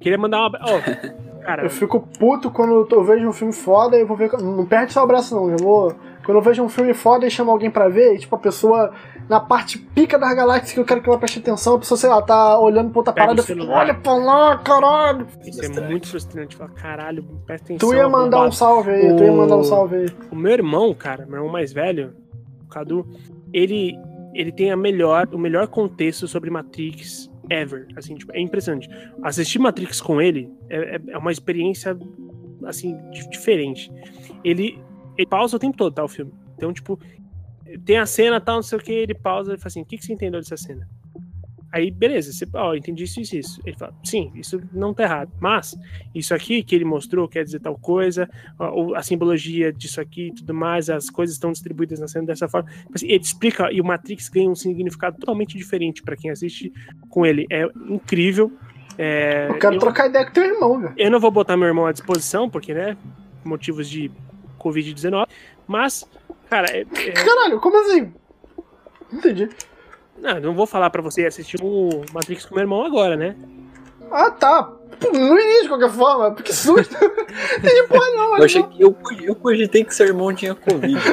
[0.00, 0.58] Queria mandar uma.
[0.62, 1.64] Oh, cara.
[1.64, 4.32] eu fico puto quando eu vejo um filme foda e eu vou ver.
[4.32, 5.50] Não perde seu abraço, não.
[5.50, 5.94] Eu vou.
[6.24, 8.92] Quando eu vejo um filme foda e chamo alguém pra ver, e, tipo, a pessoa
[9.28, 12.10] na parte pica das galáxias que eu quero que ela preste atenção, a pessoa, sei
[12.10, 15.26] lá, tá olhando pra outra Pega parada e fica, olha pra lá, caralho.
[15.44, 16.56] Isso é muito frustrante.
[16.56, 17.88] Fala, caralho, presta atenção.
[17.88, 19.16] Tu ia mandar um salve aí, o...
[19.16, 20.06] tu ia mandar um salve aí.
[20.30, 22.14] O meu irmão, cara, meu irmão mais velho,
[22.64, 23.06] o Cadu,
[23.52, 23.96] ele
[24.36, 27.86] ele tem a melhor, o melhor contexto sobre Matrix ever.
[27.96, 28.88] Assim, tipo, é impressionante.
[29.22, 31.96] Assistir Matrix com ele é, é, é uma experiência
[32.64, 32.96] assim
[33.30, 33.90] diferente.
[34.44, 34.78] Ele,
[35.16, 36.32] ele pausa o tempo todo, tá, o filme.
[36.56, 36.98] Então, tipo,
[37.84, 39.98] tem a cena, tal, não sei o que, ele pausa e fala assim: o que,
[39.98, 40.88] que você entendeu dessa cena?
[41.72, 43.60] Aí, beleza, você, ó, entendi isso, isso, isso.
[43.66, 45.30] Ele fala, sim, isso não tá errado.
[45.40, 45.76] Mas,
[46.14, 50.34] isso aqui que ele mostrou quer dizer tal coisa, a, a simbologia disso aqui e
[50.34, 52.70] tudo mais, as coisas estão distribuídas na cena dessa forma.
[52.70, 56.72] Tipo assim, ele explica, e o Matrix ganha um significado totalmente diferente para quem assiste
[57.10, 57.46] com ele.
[57.50, 58.52] É incrível.
[58.98, 60.94] É, eu quero eu, trocar ideia com teu irmão, velho.
[60.96, 62.96] Eu não vou botar meu irmão à disposição, porque, né,
[63.44, 64.10] motivos de
[64.58, 65.28] Covid-19,
[65.66, 66.08] mas,
[66.48, 66.70] cara.
[66.70, 67.10] É, é...
[67.12, 68.12] Caralho, como assim?
[69.12, 69.48] Entendi.
[70.18, 73.36] Não, não vou falar para você assistir o Matrix com meu irmão agora, né?
[74.10, 74.72] Ah, tá.
[75.12, 76.94] No início, de qualquer forma, porque susto.
[77.58, 78.38] Entendi porra não.
[78.38, 80.96] Eu, achei que eu, eu cogitei que seu irmão tinha Covid.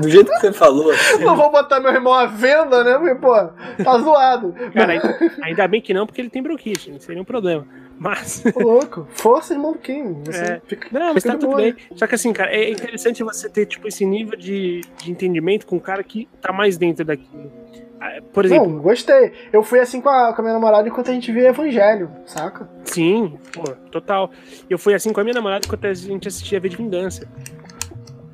[0.00, 0.90] Do jeito que você falou.
[0.90, 2.98] Assim, Não vou botar meu irmão à venda, né?
[2.98, 3.34] Porque, pô,
[3.82, 4.54] tá zoado.
[4.74, 7.66] Cara, ainda, ainda bem que não, porque ele tem bronquite, não seria um problema.
[7.98, 8.42] Mas.
[8.54, 9.06] Ô, louco.
[9.10, 10.22] Força, irmão do Kim.
[10.24, 10.60] Você É.
[10.66, 11.62] fica, Não, mas fica tá tudo boa.
[11.62, 11.74] bem.
[11.94, 15.76] Só que assim, cara, é interessante você ter, tipo, esse nível de, de entendimento com
[15.76, 17.50] um cara que tá mais dentro daquilo.
[17.98, 19.32] Ah, Por exemplo, Não, gostei.
[19.50, 22.68] Eu fui assim com a, com a minha namorada enquanto a gente via Evangelho, saca?
[22.84, 24.30] sim, pô, total.
[24.68, 27.26] Eu fui assim com a minha namorada enquanto a gente assistia V de Vingança.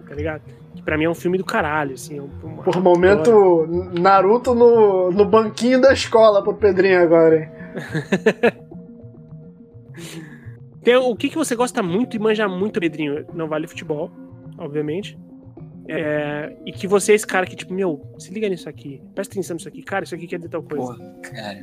[0.09, 0.43] Tá ligado?
[0.75, 2.19] Que pra mim é um filme do caralho, assim.
[2.19, 3.69] é um- Por momento,
[4.01, 7.49] Naruto no, no banquinho da escola pro Pedrinho agora, hein?
[10.83, 13.25] Tem, o que, que você gosta muito e manja muito, Pedrinho?
[13.33, 14.11] Não vale futebol,
[14.59, 15.19] obviamente.
[15.89, 19.35] É, e que você é esse cara que, tipo, meu, se liga nisso aqui, presta
[19.35, 20.95] atenção nisso aqui, cara, isso aqui quer dizer tal coisa.
[20.95, 21.61] Porra, cara.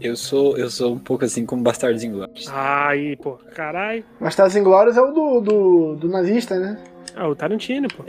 [0.00, 2.48] Eu sou, eu sou um pouco assim como Bastardos Inglórios.
[2.52, 4.04] Aí, pô, caralho.
[4.20, 6.82] Bastardos Inglórios é o do, do, do nazista, né?
[7.14, 8.02] Ah, o Tarantino, pô.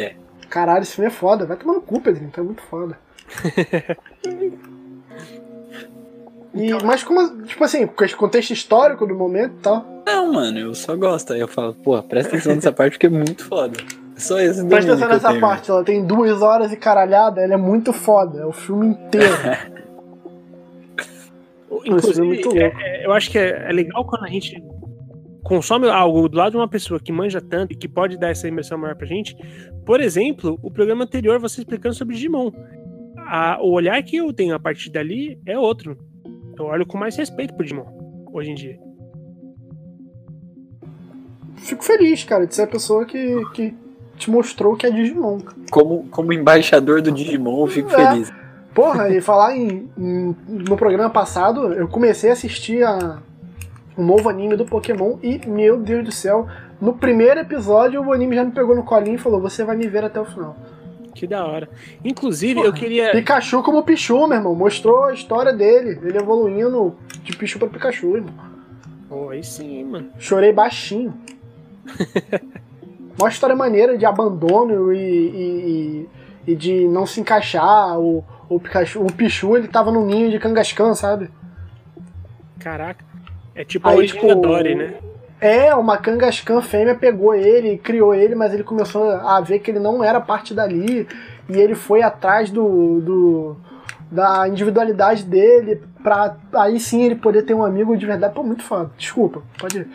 [0.49, 1.45] Caralho, esse filme é foda.
[1.45, 2.31] Vai tomar no cu, Pedrinho.
[2.31, 2.97] Tá muito foda.
[6.53, 10.03] E, mas como, tipo assim, com esse contexto histórico do momento e tal.
[10.05, 11.33] Não, mano, eu só gosto.
[11.33, 13.77] Aí eu falo, pô, presta atenção nessa parte porque é muito foda.
[14.15, 15.41] Só esse Presta atenção nessa tenho.
[15.41, 18.41] parte, ela tem duas horas e caralhada, ela é muito foda.
[18.41, 19.25] É o filme inteiro.
[21.85, 22.57] Isso é muito Inclusive, louco.
[22.57, 24.61] é- é- eu acho que é, é legal quando a gente
[25.43, 28.47] consome algo do lado de uma pessoa que manja tanto e que pode dar essa
[28.47, 29.35] imersão maior pra gente.
[29.85, 32.51] Por exemplo, o programa anterior, você explicando sobre Digimon.
[33.17, 35.97] A- o olhar que eu tenho a partir dali é outro.
[36.57, 37.85] Eu olho com mais respeito pro Digimon,
[38.31, 38.79] hoje em dia.
[41.57, 43.73] Fico feliz, cara, de ser a pessoa que, que
[44.17, 45.39] te mostrou que é Digimon.
[45.71, 48.09] Como, como embaixador do Digimon, eu fico É.
[48.11, 48.31] feliz.
[48.73, 53.19] Porra, e falar em, em- No programa passado, eu comecei a assistir a,
[53.97, 56.47] um novo anime do Pokémon e, meu Deus do céu,
[56.81, 59.87] no primeiro episódio o anime já me pegou no colinho e falou: Você vai me
[59.87, 60.55] ver até o final.
[61.13, 61.69] Que da hora.
[62.03, 62.67] Inclusive, Porra.
[62.67, 63.11] eu queria.
[63.11, 64.55] Pikachu como Pichu, meu irmão.
[64.55, 68.33] Mostrou a história dele, ele evoluindo de Pichu pra Pikachu, irmão.
[69.07, 70.09] Pô, aí sim, mano.
[70.17, 71.13] Chorei baixinho.
[73.19, 76.09] Uma história maneira de abandono e, e-
[76.47, 77.99] e- e de não se encaixar.
[77.99, 81.29] O, o, Pikachu, o Pichu ele tava no ninho de Kangaskhan, sabe?
[82.59, 83.05] Caraca.
[83.53, 84.95] É tipo a Aí, origem tipo, Dory, né?
[85.45, 89.79] É, uma Kangaskhan fêmea pegou ele, criou ele, mas ele começou a ver que ele
[89.79, 91.07] não era parte dali.
[91.49, 93.57] E ele foi atrás do, do-
[94.09, 98.33] da individualidade dele pra aí sim ele poder ter um amigo de verdade.
[98.33, 98.89] Pô, muito foda.
[98.97, 99.87] Desculpa, pode ir.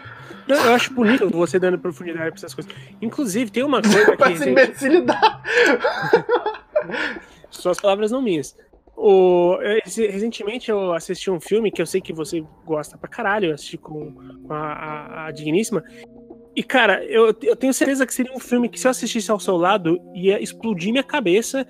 [0.46, 2.72] Não, eu acho bonito você dando profundidade pra essas coisas.
[3.00, 4.16] Inclusive, tem uma coisa que.
[4.16, 5.38] Pra essa imbecilidade.
[7.50, 8.54] Suas palavras não minhas.
[9.00, 9.56] O,
[9.86, 13.50] esse- recentemente eu assisti um filme que eu sei que você gosta pra caralho.
[13.50, 15.84] Eu assisti com, com a, a- a Digníssima.
[16.56, 19.38] E, cara, eu, eu tenho certeza que seria um filme que se eu assistisse ao
[19.38, 21.64] seu lado ia explodir minha cabeça.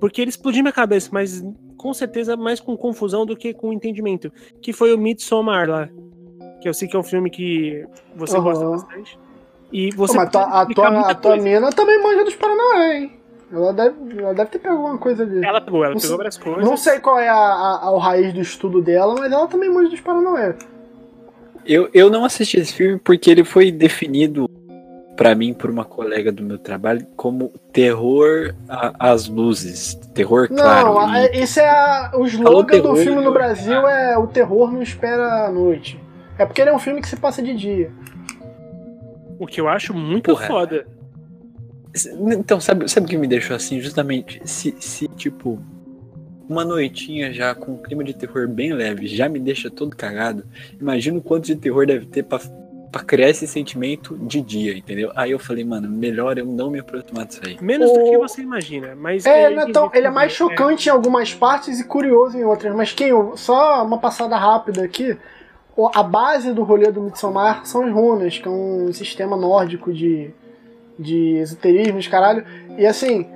[0.00, 1.44] Porque ele explodiu minha cabeça, mas
[1.76, 4.32] com certeza mais com confusão do que com entendimento.
[4.62, 5.90] Que foi o Midsommar lá.
[6.62, 7.84] Que eu sei que é um filme que
[8.16, 8.44] você Aham.
[8.44, 9.18] gosta bastante.
[9.70, 12.96] E Pô, você mas tua- pode a, tua, a tua mina também manja dos Paranauê,
[12.96, 13.19] hein?
[13.52, 15.44] Ela deve, ela deve ter pego alguma coisa ali.
[15.44, 16.64] Ela pegou, ela Não pegou sei- várias coisas.
[16.64, 19.68] Não sei qual é a, a, a- o raiz do estudo dela, mas ela também
[19.68, 20.54] manja dos Paranauê.
[21.66, 24.48] Eu, eu não assisti esse filme porque ele foi definido
[25.16, 28.54] pra mim por uma colega do meu trabalho como terror
[28.98, 30.94] às luzes, terror claro.
[30.94, 34.26] Não, e- a- esse é a, o slogan do filme no eu- Brasil é o
[34.26, 36.00] terror não espera a noite.
[36.38, 37.90] É porque ele é um filme que se passa de dia.
[39.38, 40.46] O que eu acho muito Porra.
[40.46, 40.86] foda.
[42.38, 43.80] Então, sabe, sabe o que me deixou assim?
[43.80, 45.58] Justamente, se, se tipo,
[46.48, 50.44] uma noitinha já com um clima de terror bem leve já me deixa todo cagado,
[50.80, 52.38] imagina o quanto de terror deve ter pra,
[52.92, 55.10] pra criar esse sentimento de dia, entendeu?
[55.16, 57.56] Aí eu falei, mano, melhor eu não me aproximar disso aí.
[57.60, 60.88] Menos do O- que você imagina, mas É, é entendi tão- ele é mais chocante
[60.88, 62.74] em algumas partes e curioso em outras.
[62.74, 65.16] Mas quem, só uma passada rápida aqui.
[65.94, 70.30] A base do rolê do Midsommar são as runas, que é um sistema nórdico de,
[71.00, 72.44] de esoterismo, de caralho.
[72.76, 73.26] E assim,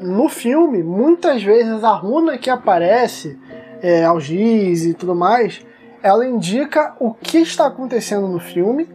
[0.00, 3.38] no filme, muitas vezes a runa que aparece,
[3.82, 5.64] é, algiz e tudo mais,
[6.02, 8.88] ela indica o que está acontecendo no filme.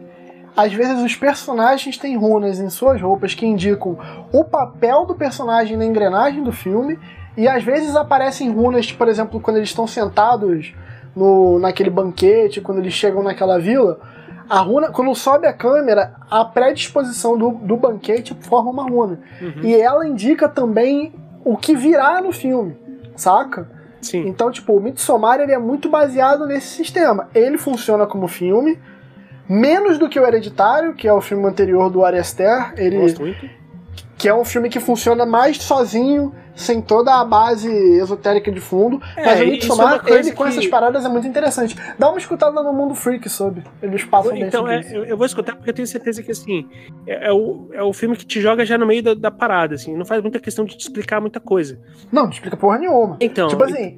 [0.56, 3.98] Às vezes os personagens têm runas em suas roupas que indicam
[4.32, 6.98] o papel do personagem na engrenagem do filme.
[7.36, 10.74] E às vezes aparecem runas, por exemplo, quando eles estão sentados
[11.14, 13.98] no, naquele banquete, quando eles chegam naquela vila.
[14.50, 19.20] A runa, quando sobe a câmera, a predisposição do, do banquete forma uma runa.
[19.40, 19.62] Uhum.
[19.62, 21.12] E ela indica também
[21.44, 22.76] o que virá no filme,
[23.14, 23.70] saca?
[24.02, 24.26] Sim.
[24.26, 27.28] Então, tipo, o Midsommar ele é muito baseado nesse sistema.
[27.34, 28.78] Ele funciona como filme,
[29.48, 32.74] menos do que o Hereditário, que é o filme anterior do Ari Aster.
[32.76, 33.59] Ele, Gosto muito.
[34.20, 39.00] Que é um filme que funciona mais sozinho, sem toda a base esotérica de fundo.
[39.16, 41.74] É, mas o é Midsommar, uma coisa ele com que- essas paradas é muito interessante.
[41.98, 43.62] Dá uma escutada no Mundo Freak sobre.
[43.82, 46.68] Eles passam bem Então, é, eu, eu vou escutar porque eu tenho certeza que, assim,
[47.06, 49.74] é, é o, é o filme que te joga já no meio da, da parada,
[49.74, 51.78] assim, não faz muita questão de te explicar muita coisa.
[52.12, 53.16] Não, não explica porra nenhuma.
[53.20, 53.96] Então, Tipo assim,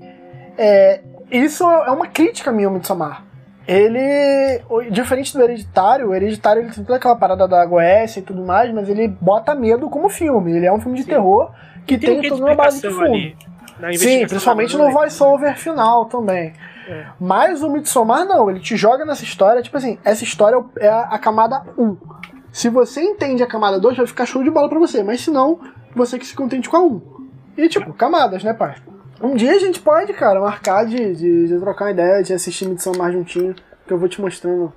[0.56, 1.00] é,
[1.32, 3.24] isso é uma crítica minha ao Midsommar.
[3.66, 4.60] Ele,
[4.90, 8.72] diferente do Hereditário, o Hereditário ele tem toda aquela parada da Goécia e tudo mais,
[8.72, 10.56] mas ele bota medo como filme.
[10.56, 11.10] Ele é um filme de Sim.
[11.10, 11.50] terror
[11.86, 13.32] que tem, de toda uma base de fundo.
[13.96, 16.52] Sim, principalmente no voice-over final também.
[16.88, 17.06] É.
[17.20, 21.00] Mas o Midsommar não, ele te joga nessa história, tipo assim, essa história é a,
[21.02, 21.96] a camada 1.
[22.52, 25.30] Se você entende a camada 2, vai ficar show de bola pra você, mas se
[25.30, 25.60] não,
[25.94, 27.02] você que se contente com a 1.
[27.56, 28.74] E tipo, camadas, né, pai?
[29.22, 32.68] Um dia a gente pode, cara, marcar de, de, de trocar uma ideia, de assistir
[32.68, 33.54] Midsommar juntinho,
[33.86, 34.72] que eu vou te mostrando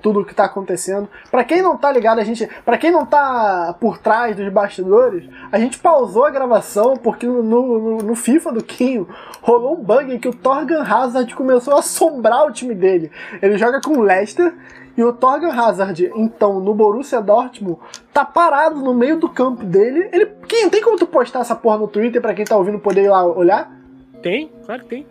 [0.00, 1.06] tudo o que tá acontecendo.
[1.30, 5.28] Pra quem não tá ligado, a gente, para quem não tá por trás dos bastidores,
[5.52, 9.06] a gente pausou a gravação porque no, no, no FIFA do Quinho
[9.42, 13.12] rolou um bug em que o Torgan Hazard começou a assombrar o time dele.
[13.42, 14.54] Ele joga com o Leicester
[14.96, 17.78] e o Torgan Hazard, então, no Borussia Dortmund,
[18.10, 20.08] tá parado no meio do campo dele.
[20.10, 23.04] Ele, quem tem como tu postar essa porra no Twitter pra quem tá ouvindo poder
[23.04, 23.81] ir lá olhar?
[24.22, 24.52] Tem?
[24.64, 25.06] Claro que tem.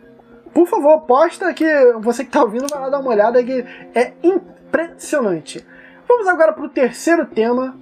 [0.53, 1.65] Por favor, posta que
[2.01, 5.65] você que tá ouvindo vai lá dar uma olhada que é impressionante.
[6.07, 7.75] Vamos agora pro terceiro tema.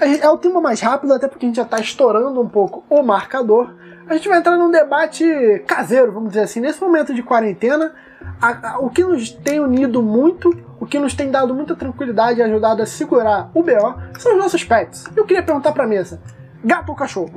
[0.00, 2.84] A É o tema mais rápido, até porque a gente já tá estourando um pouco
[2.90, 3.74] o marcador.
[4.08, 5.24] A gente vai entrar num debate
[5.66, 7.94] caseiro, vamos dizer assim, nesse momento de quarentena.
[8.40, 12.40] a- a- o que nos tem unido muito, o que nos tem dado muita tranquilidade
[12.40, 15.04] e ajudado a segurar o BO são os nossos pets.
[15.14, 16.20] Eu queria perguntar pra mesa:
[16.64, 17.32] gato ou cachorro?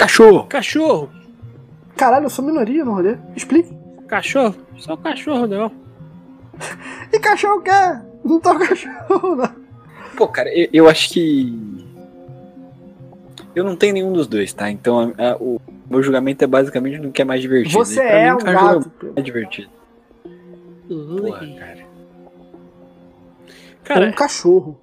[0.00, 0.44] Cachorro!
[0.48, 1.10] Cachorro!
[1.96, 3.18] Caralho, eu sou minoria no rolê.
[3.36, 3.70] Explique.
[4.08, 4.54] Cachorro?
[4.78, 5.70] Só cachorro não.
[7.12, 8.02] E cachorro quer?
[8.24, 9.50] Não tô cachorro, não.
[10.16, 11.86] Pô, cara, eu, eu acho que.
[13.54, 14.70] Eu não tenho nenhum dos dois, tá?
[14.70, 17.72] Então a- a- o meu julgamento é basicamente no que é mais divertido.
[17.78, 19.12] Você pra é mim, um cachorro gato.
[19.16, 19.68] É divertido.
[20.88, 21.80] Porra, cara.
[23.84, 24.78] Cara, um cachorro.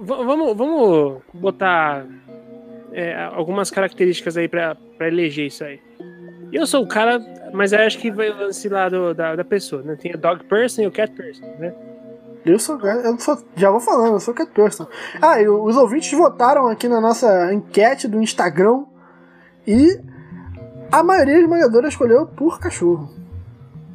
[0.00, 2.06] vamos, vamos botar
[2.92, 5.80] é, algumas características aí pra, pra eleger isso aí.
[6.52, 7.18] Eu sou o cara,
[7.52, 9.96] mas eu acho que vai o lance lá do- da, da pessoa, né?
[9.96, 11.74] Tem a dog person e o cat person, né?
[12.44, 14.86] Eu sou, eu sou, já vou falando, eu sou cat person.
[15.20, 18.84] Ah, e os ouvintes votaram aqui na nossa enquete do Instagram
[19.66, 19.98] e
[20.90, 23.08] a maioria esmagadora escolheu por cachorro.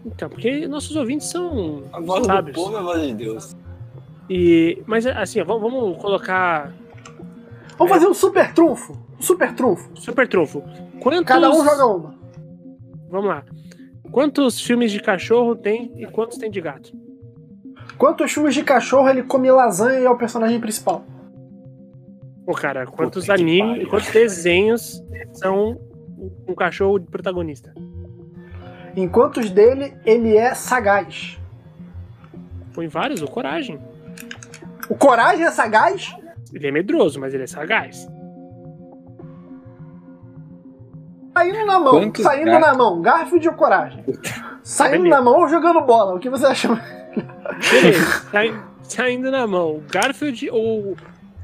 [0.06, 3.56] Então, porque nossos ouvintes são A voz do povo é a voz de Deus.
[4.30, 6.74] E, mas assim, ó, vamos colocar
[7.78, 8.94] Vamos fazer um super trunfo.
[9.20, 9.90] Um super trunfo.
[9.96, 10.64] super trunfo.
[11.00, 12.16] Quantos, Cada um joga uma.
[13.10, 13.44] Vamos lá.
[14.12, 16.92] Quantos filmes de cachorro tem e quantos tem de gato?
[17.98, 21.04] Quantos filmes de cachorro ele come lasanha e é o personagem principal?
[22.46, 25.04] Pô, cara, quantos animes, quantos desenhos
[25.34, 25.80] são
[26.48, 27.74] um cachorro de protagonista?
[28.96, 31.38] Em quantos dele ele é sagaz?
[32.74, 33.80] Põe vários, o Coragem.
[34.90, 36.16] O Coragem é sagaz?
[36.54, 38.08] Ele é medroso, mas ele é sagaz.
[41.34, 42.68] Saindo na mão, Quantos saindo gatos?
[42.68, 44.04] na mão, Garfield ou Coragem?
[44.64, 45.16] Saindo Beleza.
[45.16, 46.16] na mão ou jogando bola?
[46.16, 46.68] O que você acha?
[47.72, 49.76] Beleza, sai- saindo na mão.
[49.78, 50.98] O Garfield ou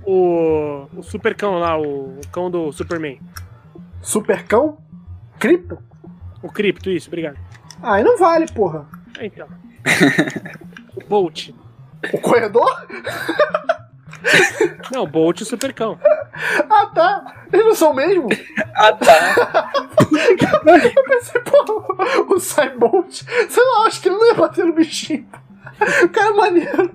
[0.06, 3.22] o, o super cão lá, o, o cão do Superman?
[4.02, 4.78] Supercão?
[5.40, 5.78] Cripto?
[6.42, 7.38] O Crypto, isso, obrigado.
[7.82, 8.86] Aí não vale, porra.
[9.18, 9.48] Ah, Então.
[10.98, 11.52] o Bolt.
[12.12, 12.86] O corredor?
[14.92, 16.00] Não, o Bolt e o super cão.
[16.70, 17.46] Ah, tá.
[17.52, 18.28] Eles não são mesmo?
[18.76, 19.72] Ah, tá.
[20.96, 23.24] Eu pensei, porra, o Cybolt.
[23.50, 25.28] Sei lá, acho que ele não ia bater no bichinho.
[26.04, 26.92] O cara é maneiro.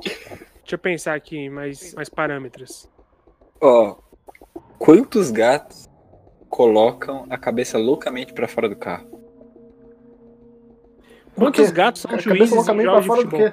[0.00, 2.88] Deixa eu pensar aqui mais, mais parâmetros.
[3.60, 3.96] Ó,
[4.78, 5.88] quantos gatos
[6.48, 9.10] colocam a cabeça loucamente pra fora do carro?
[11.34, 13.52] Quantos gatos são juízes em jogos de futebol?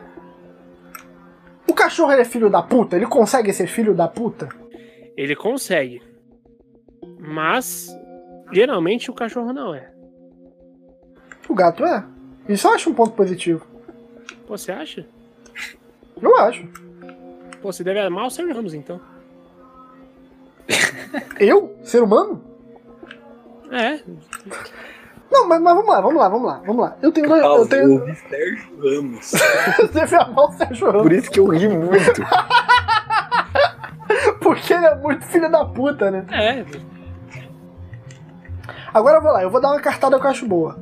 [1.69, 2.95] O cachorro é filho da puta?
[2.95, 4.49] Ele consegue ser filho da puta?
[5.15, 6.01] Ele consegue.
[7.19, 7.95] Mas,
[8.51, 9.91] geralmente, o cachorro não é.
[11.47, 12.03] O gato é.
[12.47, 13.67] Isso eu acho um ponto positivo.
[14.47, 15.05] Pô, você acha?
[16.19, 16.67] Eu acho.
[17.61, 18.99] Pô, você deve amar o Sérgio Ramos, então.
[21.39, 21.77] Eu?
[21.83, 22.43] Ser humano?
[23.71, 23.99] É,
[25.31, 26.95] Não, mas, mas vamos lá, vamos lá, vamos lá, vamos lá.
[27.01, 27.43] Eu tenho dois.
[27.43, 27.99] Eu tenho.
[27.99, 29.31] ouvi Sérgio Ramos.
[29.91, 31.03] Você vê a mão Sérgio Ramos.
[31.03, 32.21] Por isso que eu ri muito.
[34.41, 36.25] Porque ele é muito filho da puta, né?
[36.31, 36.65] é.
[38.93, 40.77] Agora eu vou lá, eu vou dar uma cartada que eu acho boa.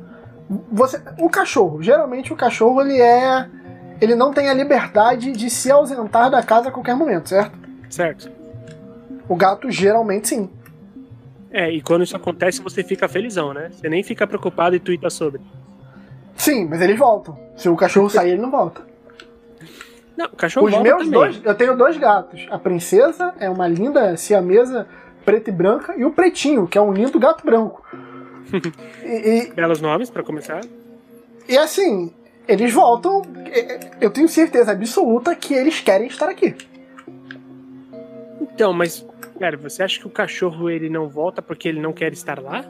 [0.72, 3.46] Você, o cachorro, geralmente o cachorro ele é.
[4.00, 7.58] Ele não tem a liberdade de se ausentar da casa a qualquer momento, certo?
[7.90, 8.30] Certo.
[9.28, 10.50] O gato geralmente sim.
[11.50, 13.70] É, e quando isso acontece, você fica felizão, né?
[13.72, 15.40] Você nem fica preocupado e tuita sobre.
[16.36, 17.38] Sim, mas eles voltam.
[17.56, 18.82] Se o cachorro sair, ele não volta.
[20.16, 21.12] Não, o cachorro Os volta meus também.
[21.20, 22.46] dois, eu tenho dois gatos.
[22.50, 24.86] A princesa é uma linda siamesa
[25.24, 27.82] preta e branca e o pretinho, que é um lindo gato branco.
[29.04, 30.60] e, Belos nomes, pra começar.
[31.48, 32.12] e, e assim,
[32.46, 33.22] eles voltam.
[33.46, 36.54] e- Eu tenho certeza absoluta que eles querem estar aqui.
[38.40, 39.06] Então, mas,
[39.38, 42.64] cara, você acha que o cachorro ele não volta porque ele não quer estar lá?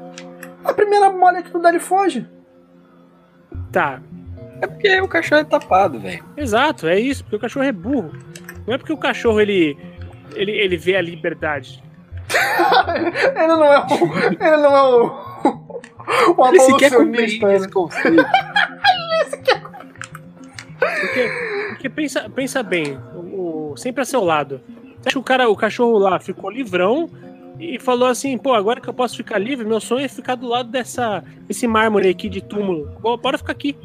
[0.64, 2.27] A primeira molha que tu dá, ele foge.
[3.73, 4.01] Tá,
[4.62, 6.25] É porque o cachorro é tapado, velho.
[6.37, 8.12] exato, é isso, porque o cachorro é burro.
[8.66, 9.77] Não é porque o cachorro ele,
[10.35, 11.83] ele, ele vê a liberdade.
[13.35, 14.19] Ele não é o.
[14.29, 15.29] Ele não é o.
[16.37, 17.57] O Ele sequer compreende né?
[17.57, 18.23] esse conceito.
[20.79, 21.31] Porque,
[21.71, 24.61] porque pensa, pensa bem, o, o- sempre a seu lado.
[25.16, 27.09] O cara, o cachorro lá ficou livrão
[27.59, 30.46] e falou assim, pô, agora que eu posso ficar livre, meu sonho é ficar do
[30.46, 32.90] lado dessa, desse mármore aqui de túmulo.
[33.00, 33.76] Pô, bora ficar aqui.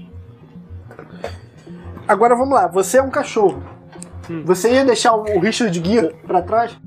[2.07, 3.63] Agora vamos lá, você é um cachorro.
[4.29, 4.43] Hum.
[4.45, 6.77] Você ia deixar o Richard Gere pra trás?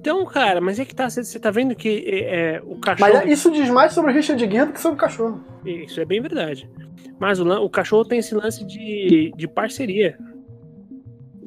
[0.00, 3.12] Então, cara, mas é que tá, você tá vendo que é, é, o cachorro.
[3.12, 5.40] Mas isso diz mais sobre o Richard Gere do que sobre o cachorro.
[5.64, 6.70] Isso é bem verdade.
[7.18, 10.16] Mas o, o cachorro tem esse lance de, de parceria.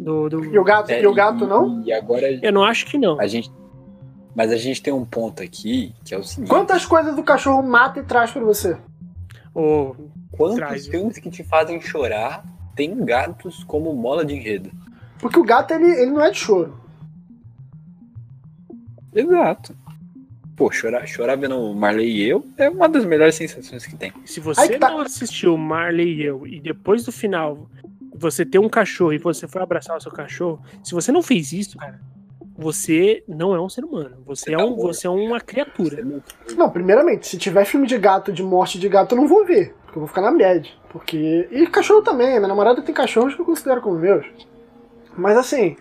[0.02, 1.84] Do, do- E o gato, É, e o gato não?
[1.86, 3.20] E agora Eu não acho que não.
[3.20, 3.52] a gente.
[4.34, 7.62] Mas a gente tem um ponto aqui que é o seguinte: Quantas coisas o cachorro
[7.62, 8.78] mata e traz pra você?
[9.54, 9.93] Ô,
[10.32, 10.88] quantos traz?
[10.88, 12.45] filmes que te fazem chorar
[12.76, 14.72] tem gatos como mola de enredo?
[15.20, 16.80] Porque o gato, ele, ele não é de choro.
[19.14, 19.76] Exato.
[20.56, 24.12] Pô, chorar, chorar vendo o Marley e eu é uma das melhores sensações que tem.
[24.26, 24.89] se você que tá.
[24.89, 27.68] não assistiu Marley e eu e depois do final
[28.20, 31.51] você ter um cachorro e você foi abraçar o seu cachorro, se você não fez
[31.51, 31.99] isso, cara,
[32.57, 34.17] você não é um ser humano.
[34.26, 36.05] Você, Você é, tá um, você é uma criatura.
[36.57, 39.74] Não, primeiramente, se tiver filme de gato, de morte de gato, eu não vou ver.
[39.86, 40.72] Porque eu vou ficar na média.
[40.89, 41.47] Porque.
[41.49, 42.38] E cachorro também.
[42.38, 44.26] Minha namorada tem cachorros que eu considero como meus.
[45.17, 45.78] Mas assim,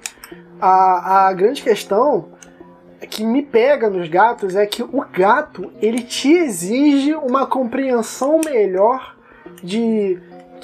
[0.61, 2.29] a, a grande questão
[3.01, 8.41] é que me pega nos gatos é que o gato, ele te exige uma compreensão
[8.45, 9.17] melhor
[9.63, 10.19] de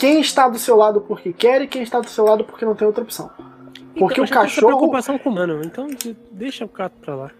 [0.04, 2.74] quem está do seu lado porque quer e quem está do seu lado porque não
[2.74, 3.30] tem outra opção.
[3.98, 6.94] Porque então, o já tem cachorro- preocupação com o humano, então de- deixa o gato
[7.00, 7.30] pra lá.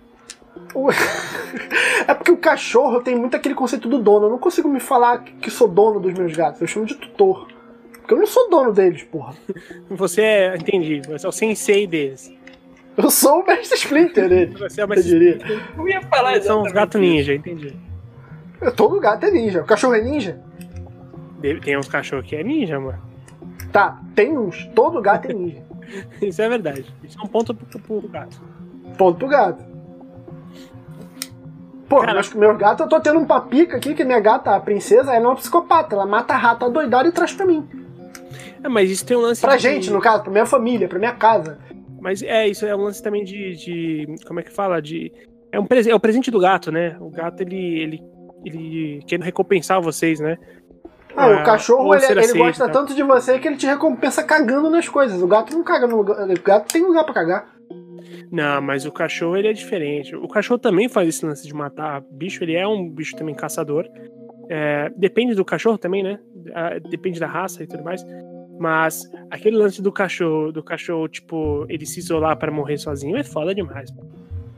[2.07, 4.27] É porque o cachorro tem muito aquele conceito do dono.
[4.27, 6.61] Eu não consigo me falar que sou dono dos meus gatos.
[6.61, 7.49] Eu chamo de tutor.
[7.93, 9.35] Porque eu não sou dono deles, porra.
[9.91, 12.31] Você é, entendi, você é o sensei deles.
[12.97, 14.55] Eu sou o mestre Splinter dele.
[14.61, 15.39] Você é o Eu diria.
[15.77, 17.75] Eu ia falar São os gatos ninja, entendi.
[18.77, 19.63] Todo gato é ninja.
[19.63, 20.39] O cachorro é ninja?
[21.63, 22.99] Tem uns cachorros que é ninja, mano.
[23.73, 24.65] Tá, tem uns.
[24.75, 25.63] Todo gato é ninja.
[26.23, 26.85] Isso é verdade.
[27.03, 28.41] Isso é um ponto pro, pro gato.
[28.97, 29.65] Ponto pro gato.
[31.89, 34.61] Pô, Cara- meus, meus gatos, eu tô tendo um papica aqui, que minha gata, a
[34.61, 35.95] princesa, ela é uma psicopata.
[35.95, 37.67] Ela mata rato adoidado e traz pra mim.
[38.63, 40.99] É, mas isso tem um lance Pra de- gente, no caso, pra minha família, pra
[40.99, 41.59] minha casa.
[42.01, 43.55] Mas é, isso é um lance também de.
[43.57, 44.81] de- como é que fala?
[44.81, 45.13] De.
[45.53, 46.97] É, um é o presente do gato, né?
[47.01, 47.57] O gato, ele.
[47.81, 48.03] ele,
[48.45, 50.39] ele quer recompensar vocês, né?
[51.17, 52.73] Ah, o cachorro, ou ele, ele gosta tá?
[52.73, 55.23] tanto de você que ele te recompensa cagando nas coisas.
[55.23, 56.29] O gato não caga no lugar.
[56.29, 57.55] O gato tem lugar pra cagar.
[58.31, 60.17] Não, mas o cachorro, ele é diferente.
[60.17, 63.87] O cachorro também faz esse lance de matar bicho, ele é um bicho também caçador.
[64.51, 66.19] É, depende do cachorro também, né?
[66.91, 68.05] Depende da raça e tudo mais.
[68.59, 73.25] Mas aquele lance do cachorro, do cachorro, tipo, ele se isolar pra morrer sozinho é
[73.25, 73.91] foda demais.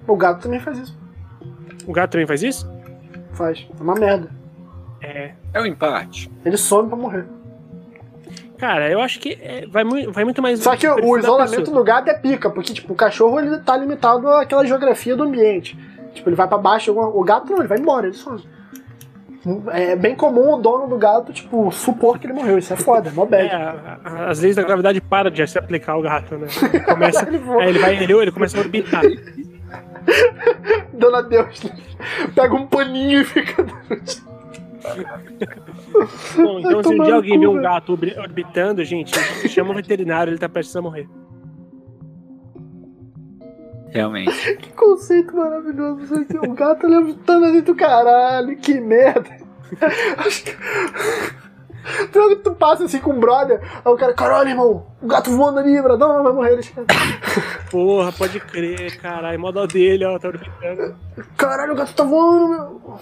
[0.07, 0.99] O gato também faz isso.
[1.87, 2.71] O gato também faz isso?
[3.33, 3.67] Faz.
[3.79, 4.31] É uma merda.
[5.01, 5.33] É.
[5.53, 6.31] É um empate.
[6.45, 7.27] Ele some pra morrer.
[8.59, 10.61] Cara, eu acho que é, vai, muito, vai muito mais.
[10.61, 14.29] Só que o isolamento do gato é pica, porque tipo, o cachorro ele tá limitado
[14.31, 15.79] àquela geografia do ambiente.
[16.15, 18.43] Tipo, ele vai pra baixo, o gato não, ele vai embora, ele some.
[19.71, 22.57] É bem comum o dono do gato, tipo, supor que ele morreu.
[22.59, 23.55] Isso é foda, é mó É, bad.
[23.55, 26.49] a- a- as leis da gravidade param de se aplicar ao gato, né?
[26.73, 29.03] Ele começa, Ele é, ele vai, ele, ele começa a orbitar.
[30.93, 31.61] Dona Deus,
[32.35, 33.65] pega um paninho e fica.
[36.37, 39.13] Bom, então se um dia alguém vê um gato orbi- orbitando, gente,
[39.49, 41.09] chama o veterinário, ele tá prestes a morrer.
[43.89, 44.31] Realmente.
[44.57, 46.05] Que conceito maravilhoso.
[46.05, 46.39] isso aqui.
[46.39, 49.31] O gato levantando ali do caralho, que merda.
[50.19, 50.57] Acho que.
[52.11, 55.61] Que tu passa assim com um brother, aí o cara, caralho, irmão, o gato voando
[55.61, 56.59] ali, bradão, vai morrer.
[57.71, 60.97] Porra, pode crer, caralho, mó dó dele, ó, tá orbitando.
[61.37, 62.99] Caralho, o gato tá voando, meu.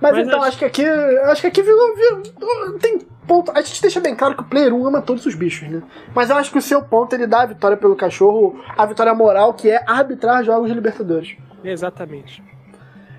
[0.00, 0.48] Mas, Mas então, acho...
[0.48, 0.58] acho...
[0.58, 0.86] que aqui.
[0.86, 3.52] Acho que aqui virou, virou, Tem ponto.
[3.54, 5.82] A gente deixa bem claro que o Player 1 ama todos os bichos, né?
[6.14, 9.14] Mas eu acho que o seu ponto ele dá a vitória pelo cachorro, a vitória
[9.14, 11.36] moral, que é arbitrar jogos de Libertadores.
[11.62, 12.42] Exatamente.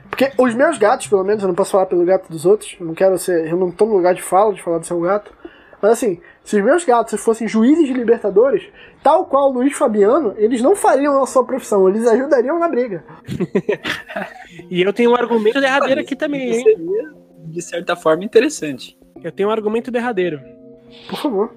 [0.10, 2.86] Porque os meus gatos, pelo menos, eu não posso falar pelo gato dos outros, eu
[2.86, 3.48] não quero ser.
[3.48, 5.32] Eu não tô no lugar de fala, de falar do seu gato.
[5.82, 8.64] Mas assim, se os meus gatos fossem juízes de Libertadores,
[9.04, 13.04] tal qual o Luiz Fabiano, eles não fariam a sua profissão, eles ajudariam na briga.
[14.70, 16.64] e eu tenho um argumento derradeiro aqui também, hein?
[16.64, 17.14] Seria,
[17.46, 18.98] de certa forma, interessante.
[19.24, 20.42] Eu tenho um argumento derradeiro.
[21.08, 21.54] Por favor.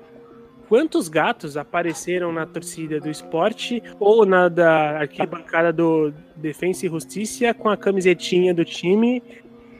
[0.69, 7.53] Quantos gatos apareceram na torcida do esporte ou na da arquibancada do Defensa e Justiça
[7.53, 9.23] com a camisetinha do time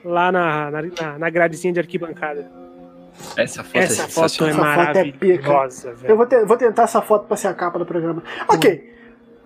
[0.05, 2.51] lá na, na, na gradezinha de arquibancada?
[3.37, 7.27] Essa foto essa é foto é maravilhosa, é Eu vou, te, vou, tentar essa foto
[7.27, 8.23] pra ser a capa do programa.
[8.49, 8.93] Ok.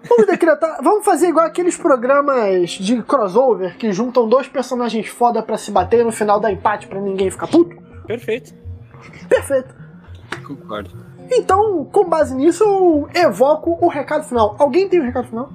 [0.09, 0.79] Vamos decretar.
[0.83, 6.05] vamos fazer igual aqueles programas de crossover que juntam dois personagens foda pra se bater
[6.05, 7.77] no final da empate pra ninguém ficar puto?
[8.07, 8.55] Perfeito.
[9.29, 9.75] Perfeito.
[10.47, 10.91] Concordo.
[11.31, 14.57] Então, com base nisso, eu evoco o recado final.
[14.59, 15.51] Alguém tem o um recado final?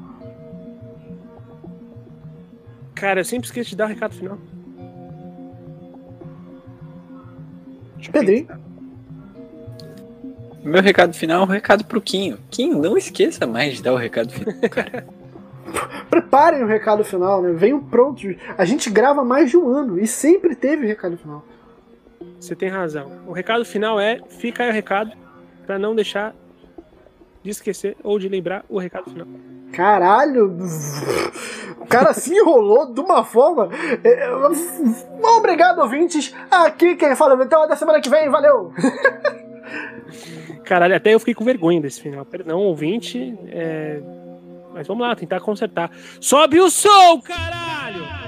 [2.94, 4.38] Cara, eu sempre esqueço de dar o recado final.
[8.10, 8.48] Pedrinho.
[10.64, 12.38] Meu recado final é um recado pro Quinho.
[12.50, 15.06] Quinho, não esqueça mais de dar o recado final, cara.
[16.10, 17.52] Preparem o recado final, né?
[17.52, 18.36] Venham prontos.
[18.58, 21.46] A gente grava mais de um ano e sempre teve recado final.
[22.40, 23.12] Você tem razão.
[23.28, 25.12] O recado final é: fica aí o recado
[25.66, 26.34] para não deixar
[27.42, 29.28] de esquecer ou de lembrar o recado final.
[29.74, 30.56] Caralho!
[31.84, 33.70] O cara se enrolou de uma forma.
[34.04, 34.32] É, é,
[35.38, 36.34] obrigado, ouvintes.
[36.50, 38.30] Aqui quem fala então é da semana que vem.
[38.30, 38.72] Valeu!
[40.64, 42.24] Caralho, até eu fiquei com vergonha desse final.
[42.26, 43.38] Perdão, ouvinte.
[43.48, 44.00] É...
[44.74, 45.92] Mas vamos lá, tentar consertar.
[46.22, 48.23] Sobe o som, caralho!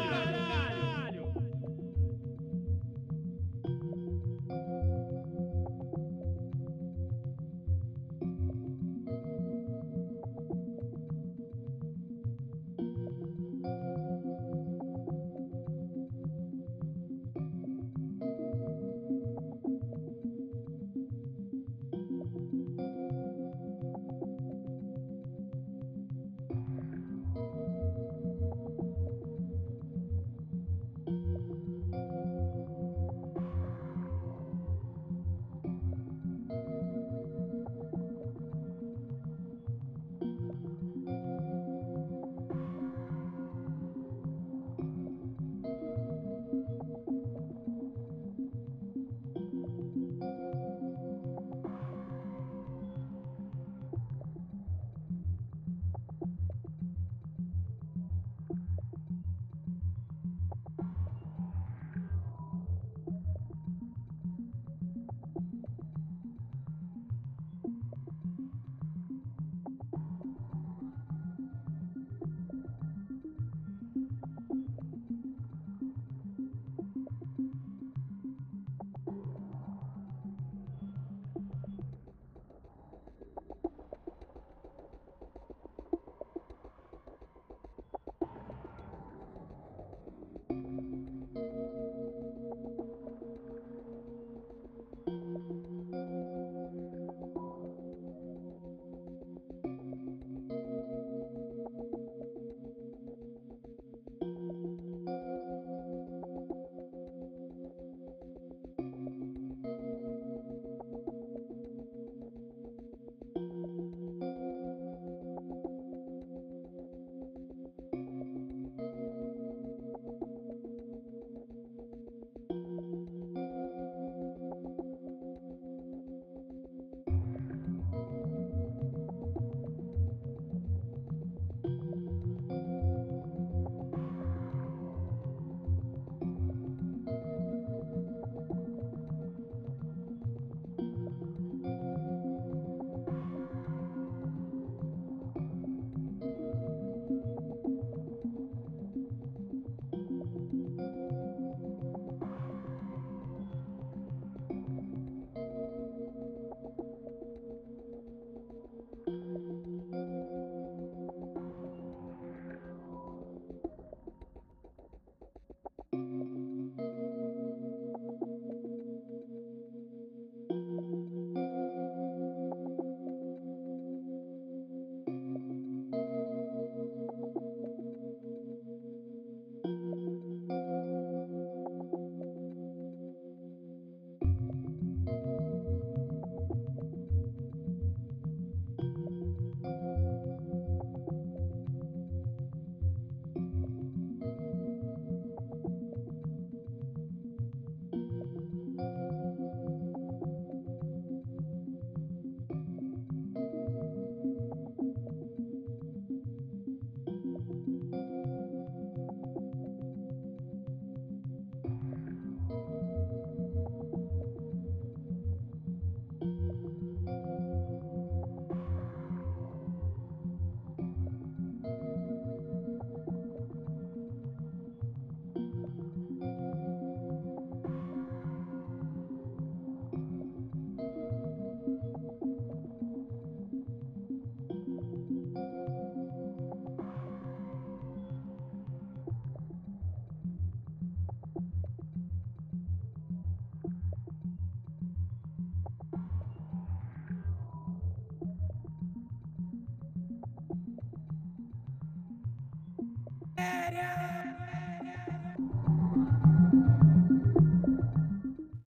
[253.76, 254.14] yeah.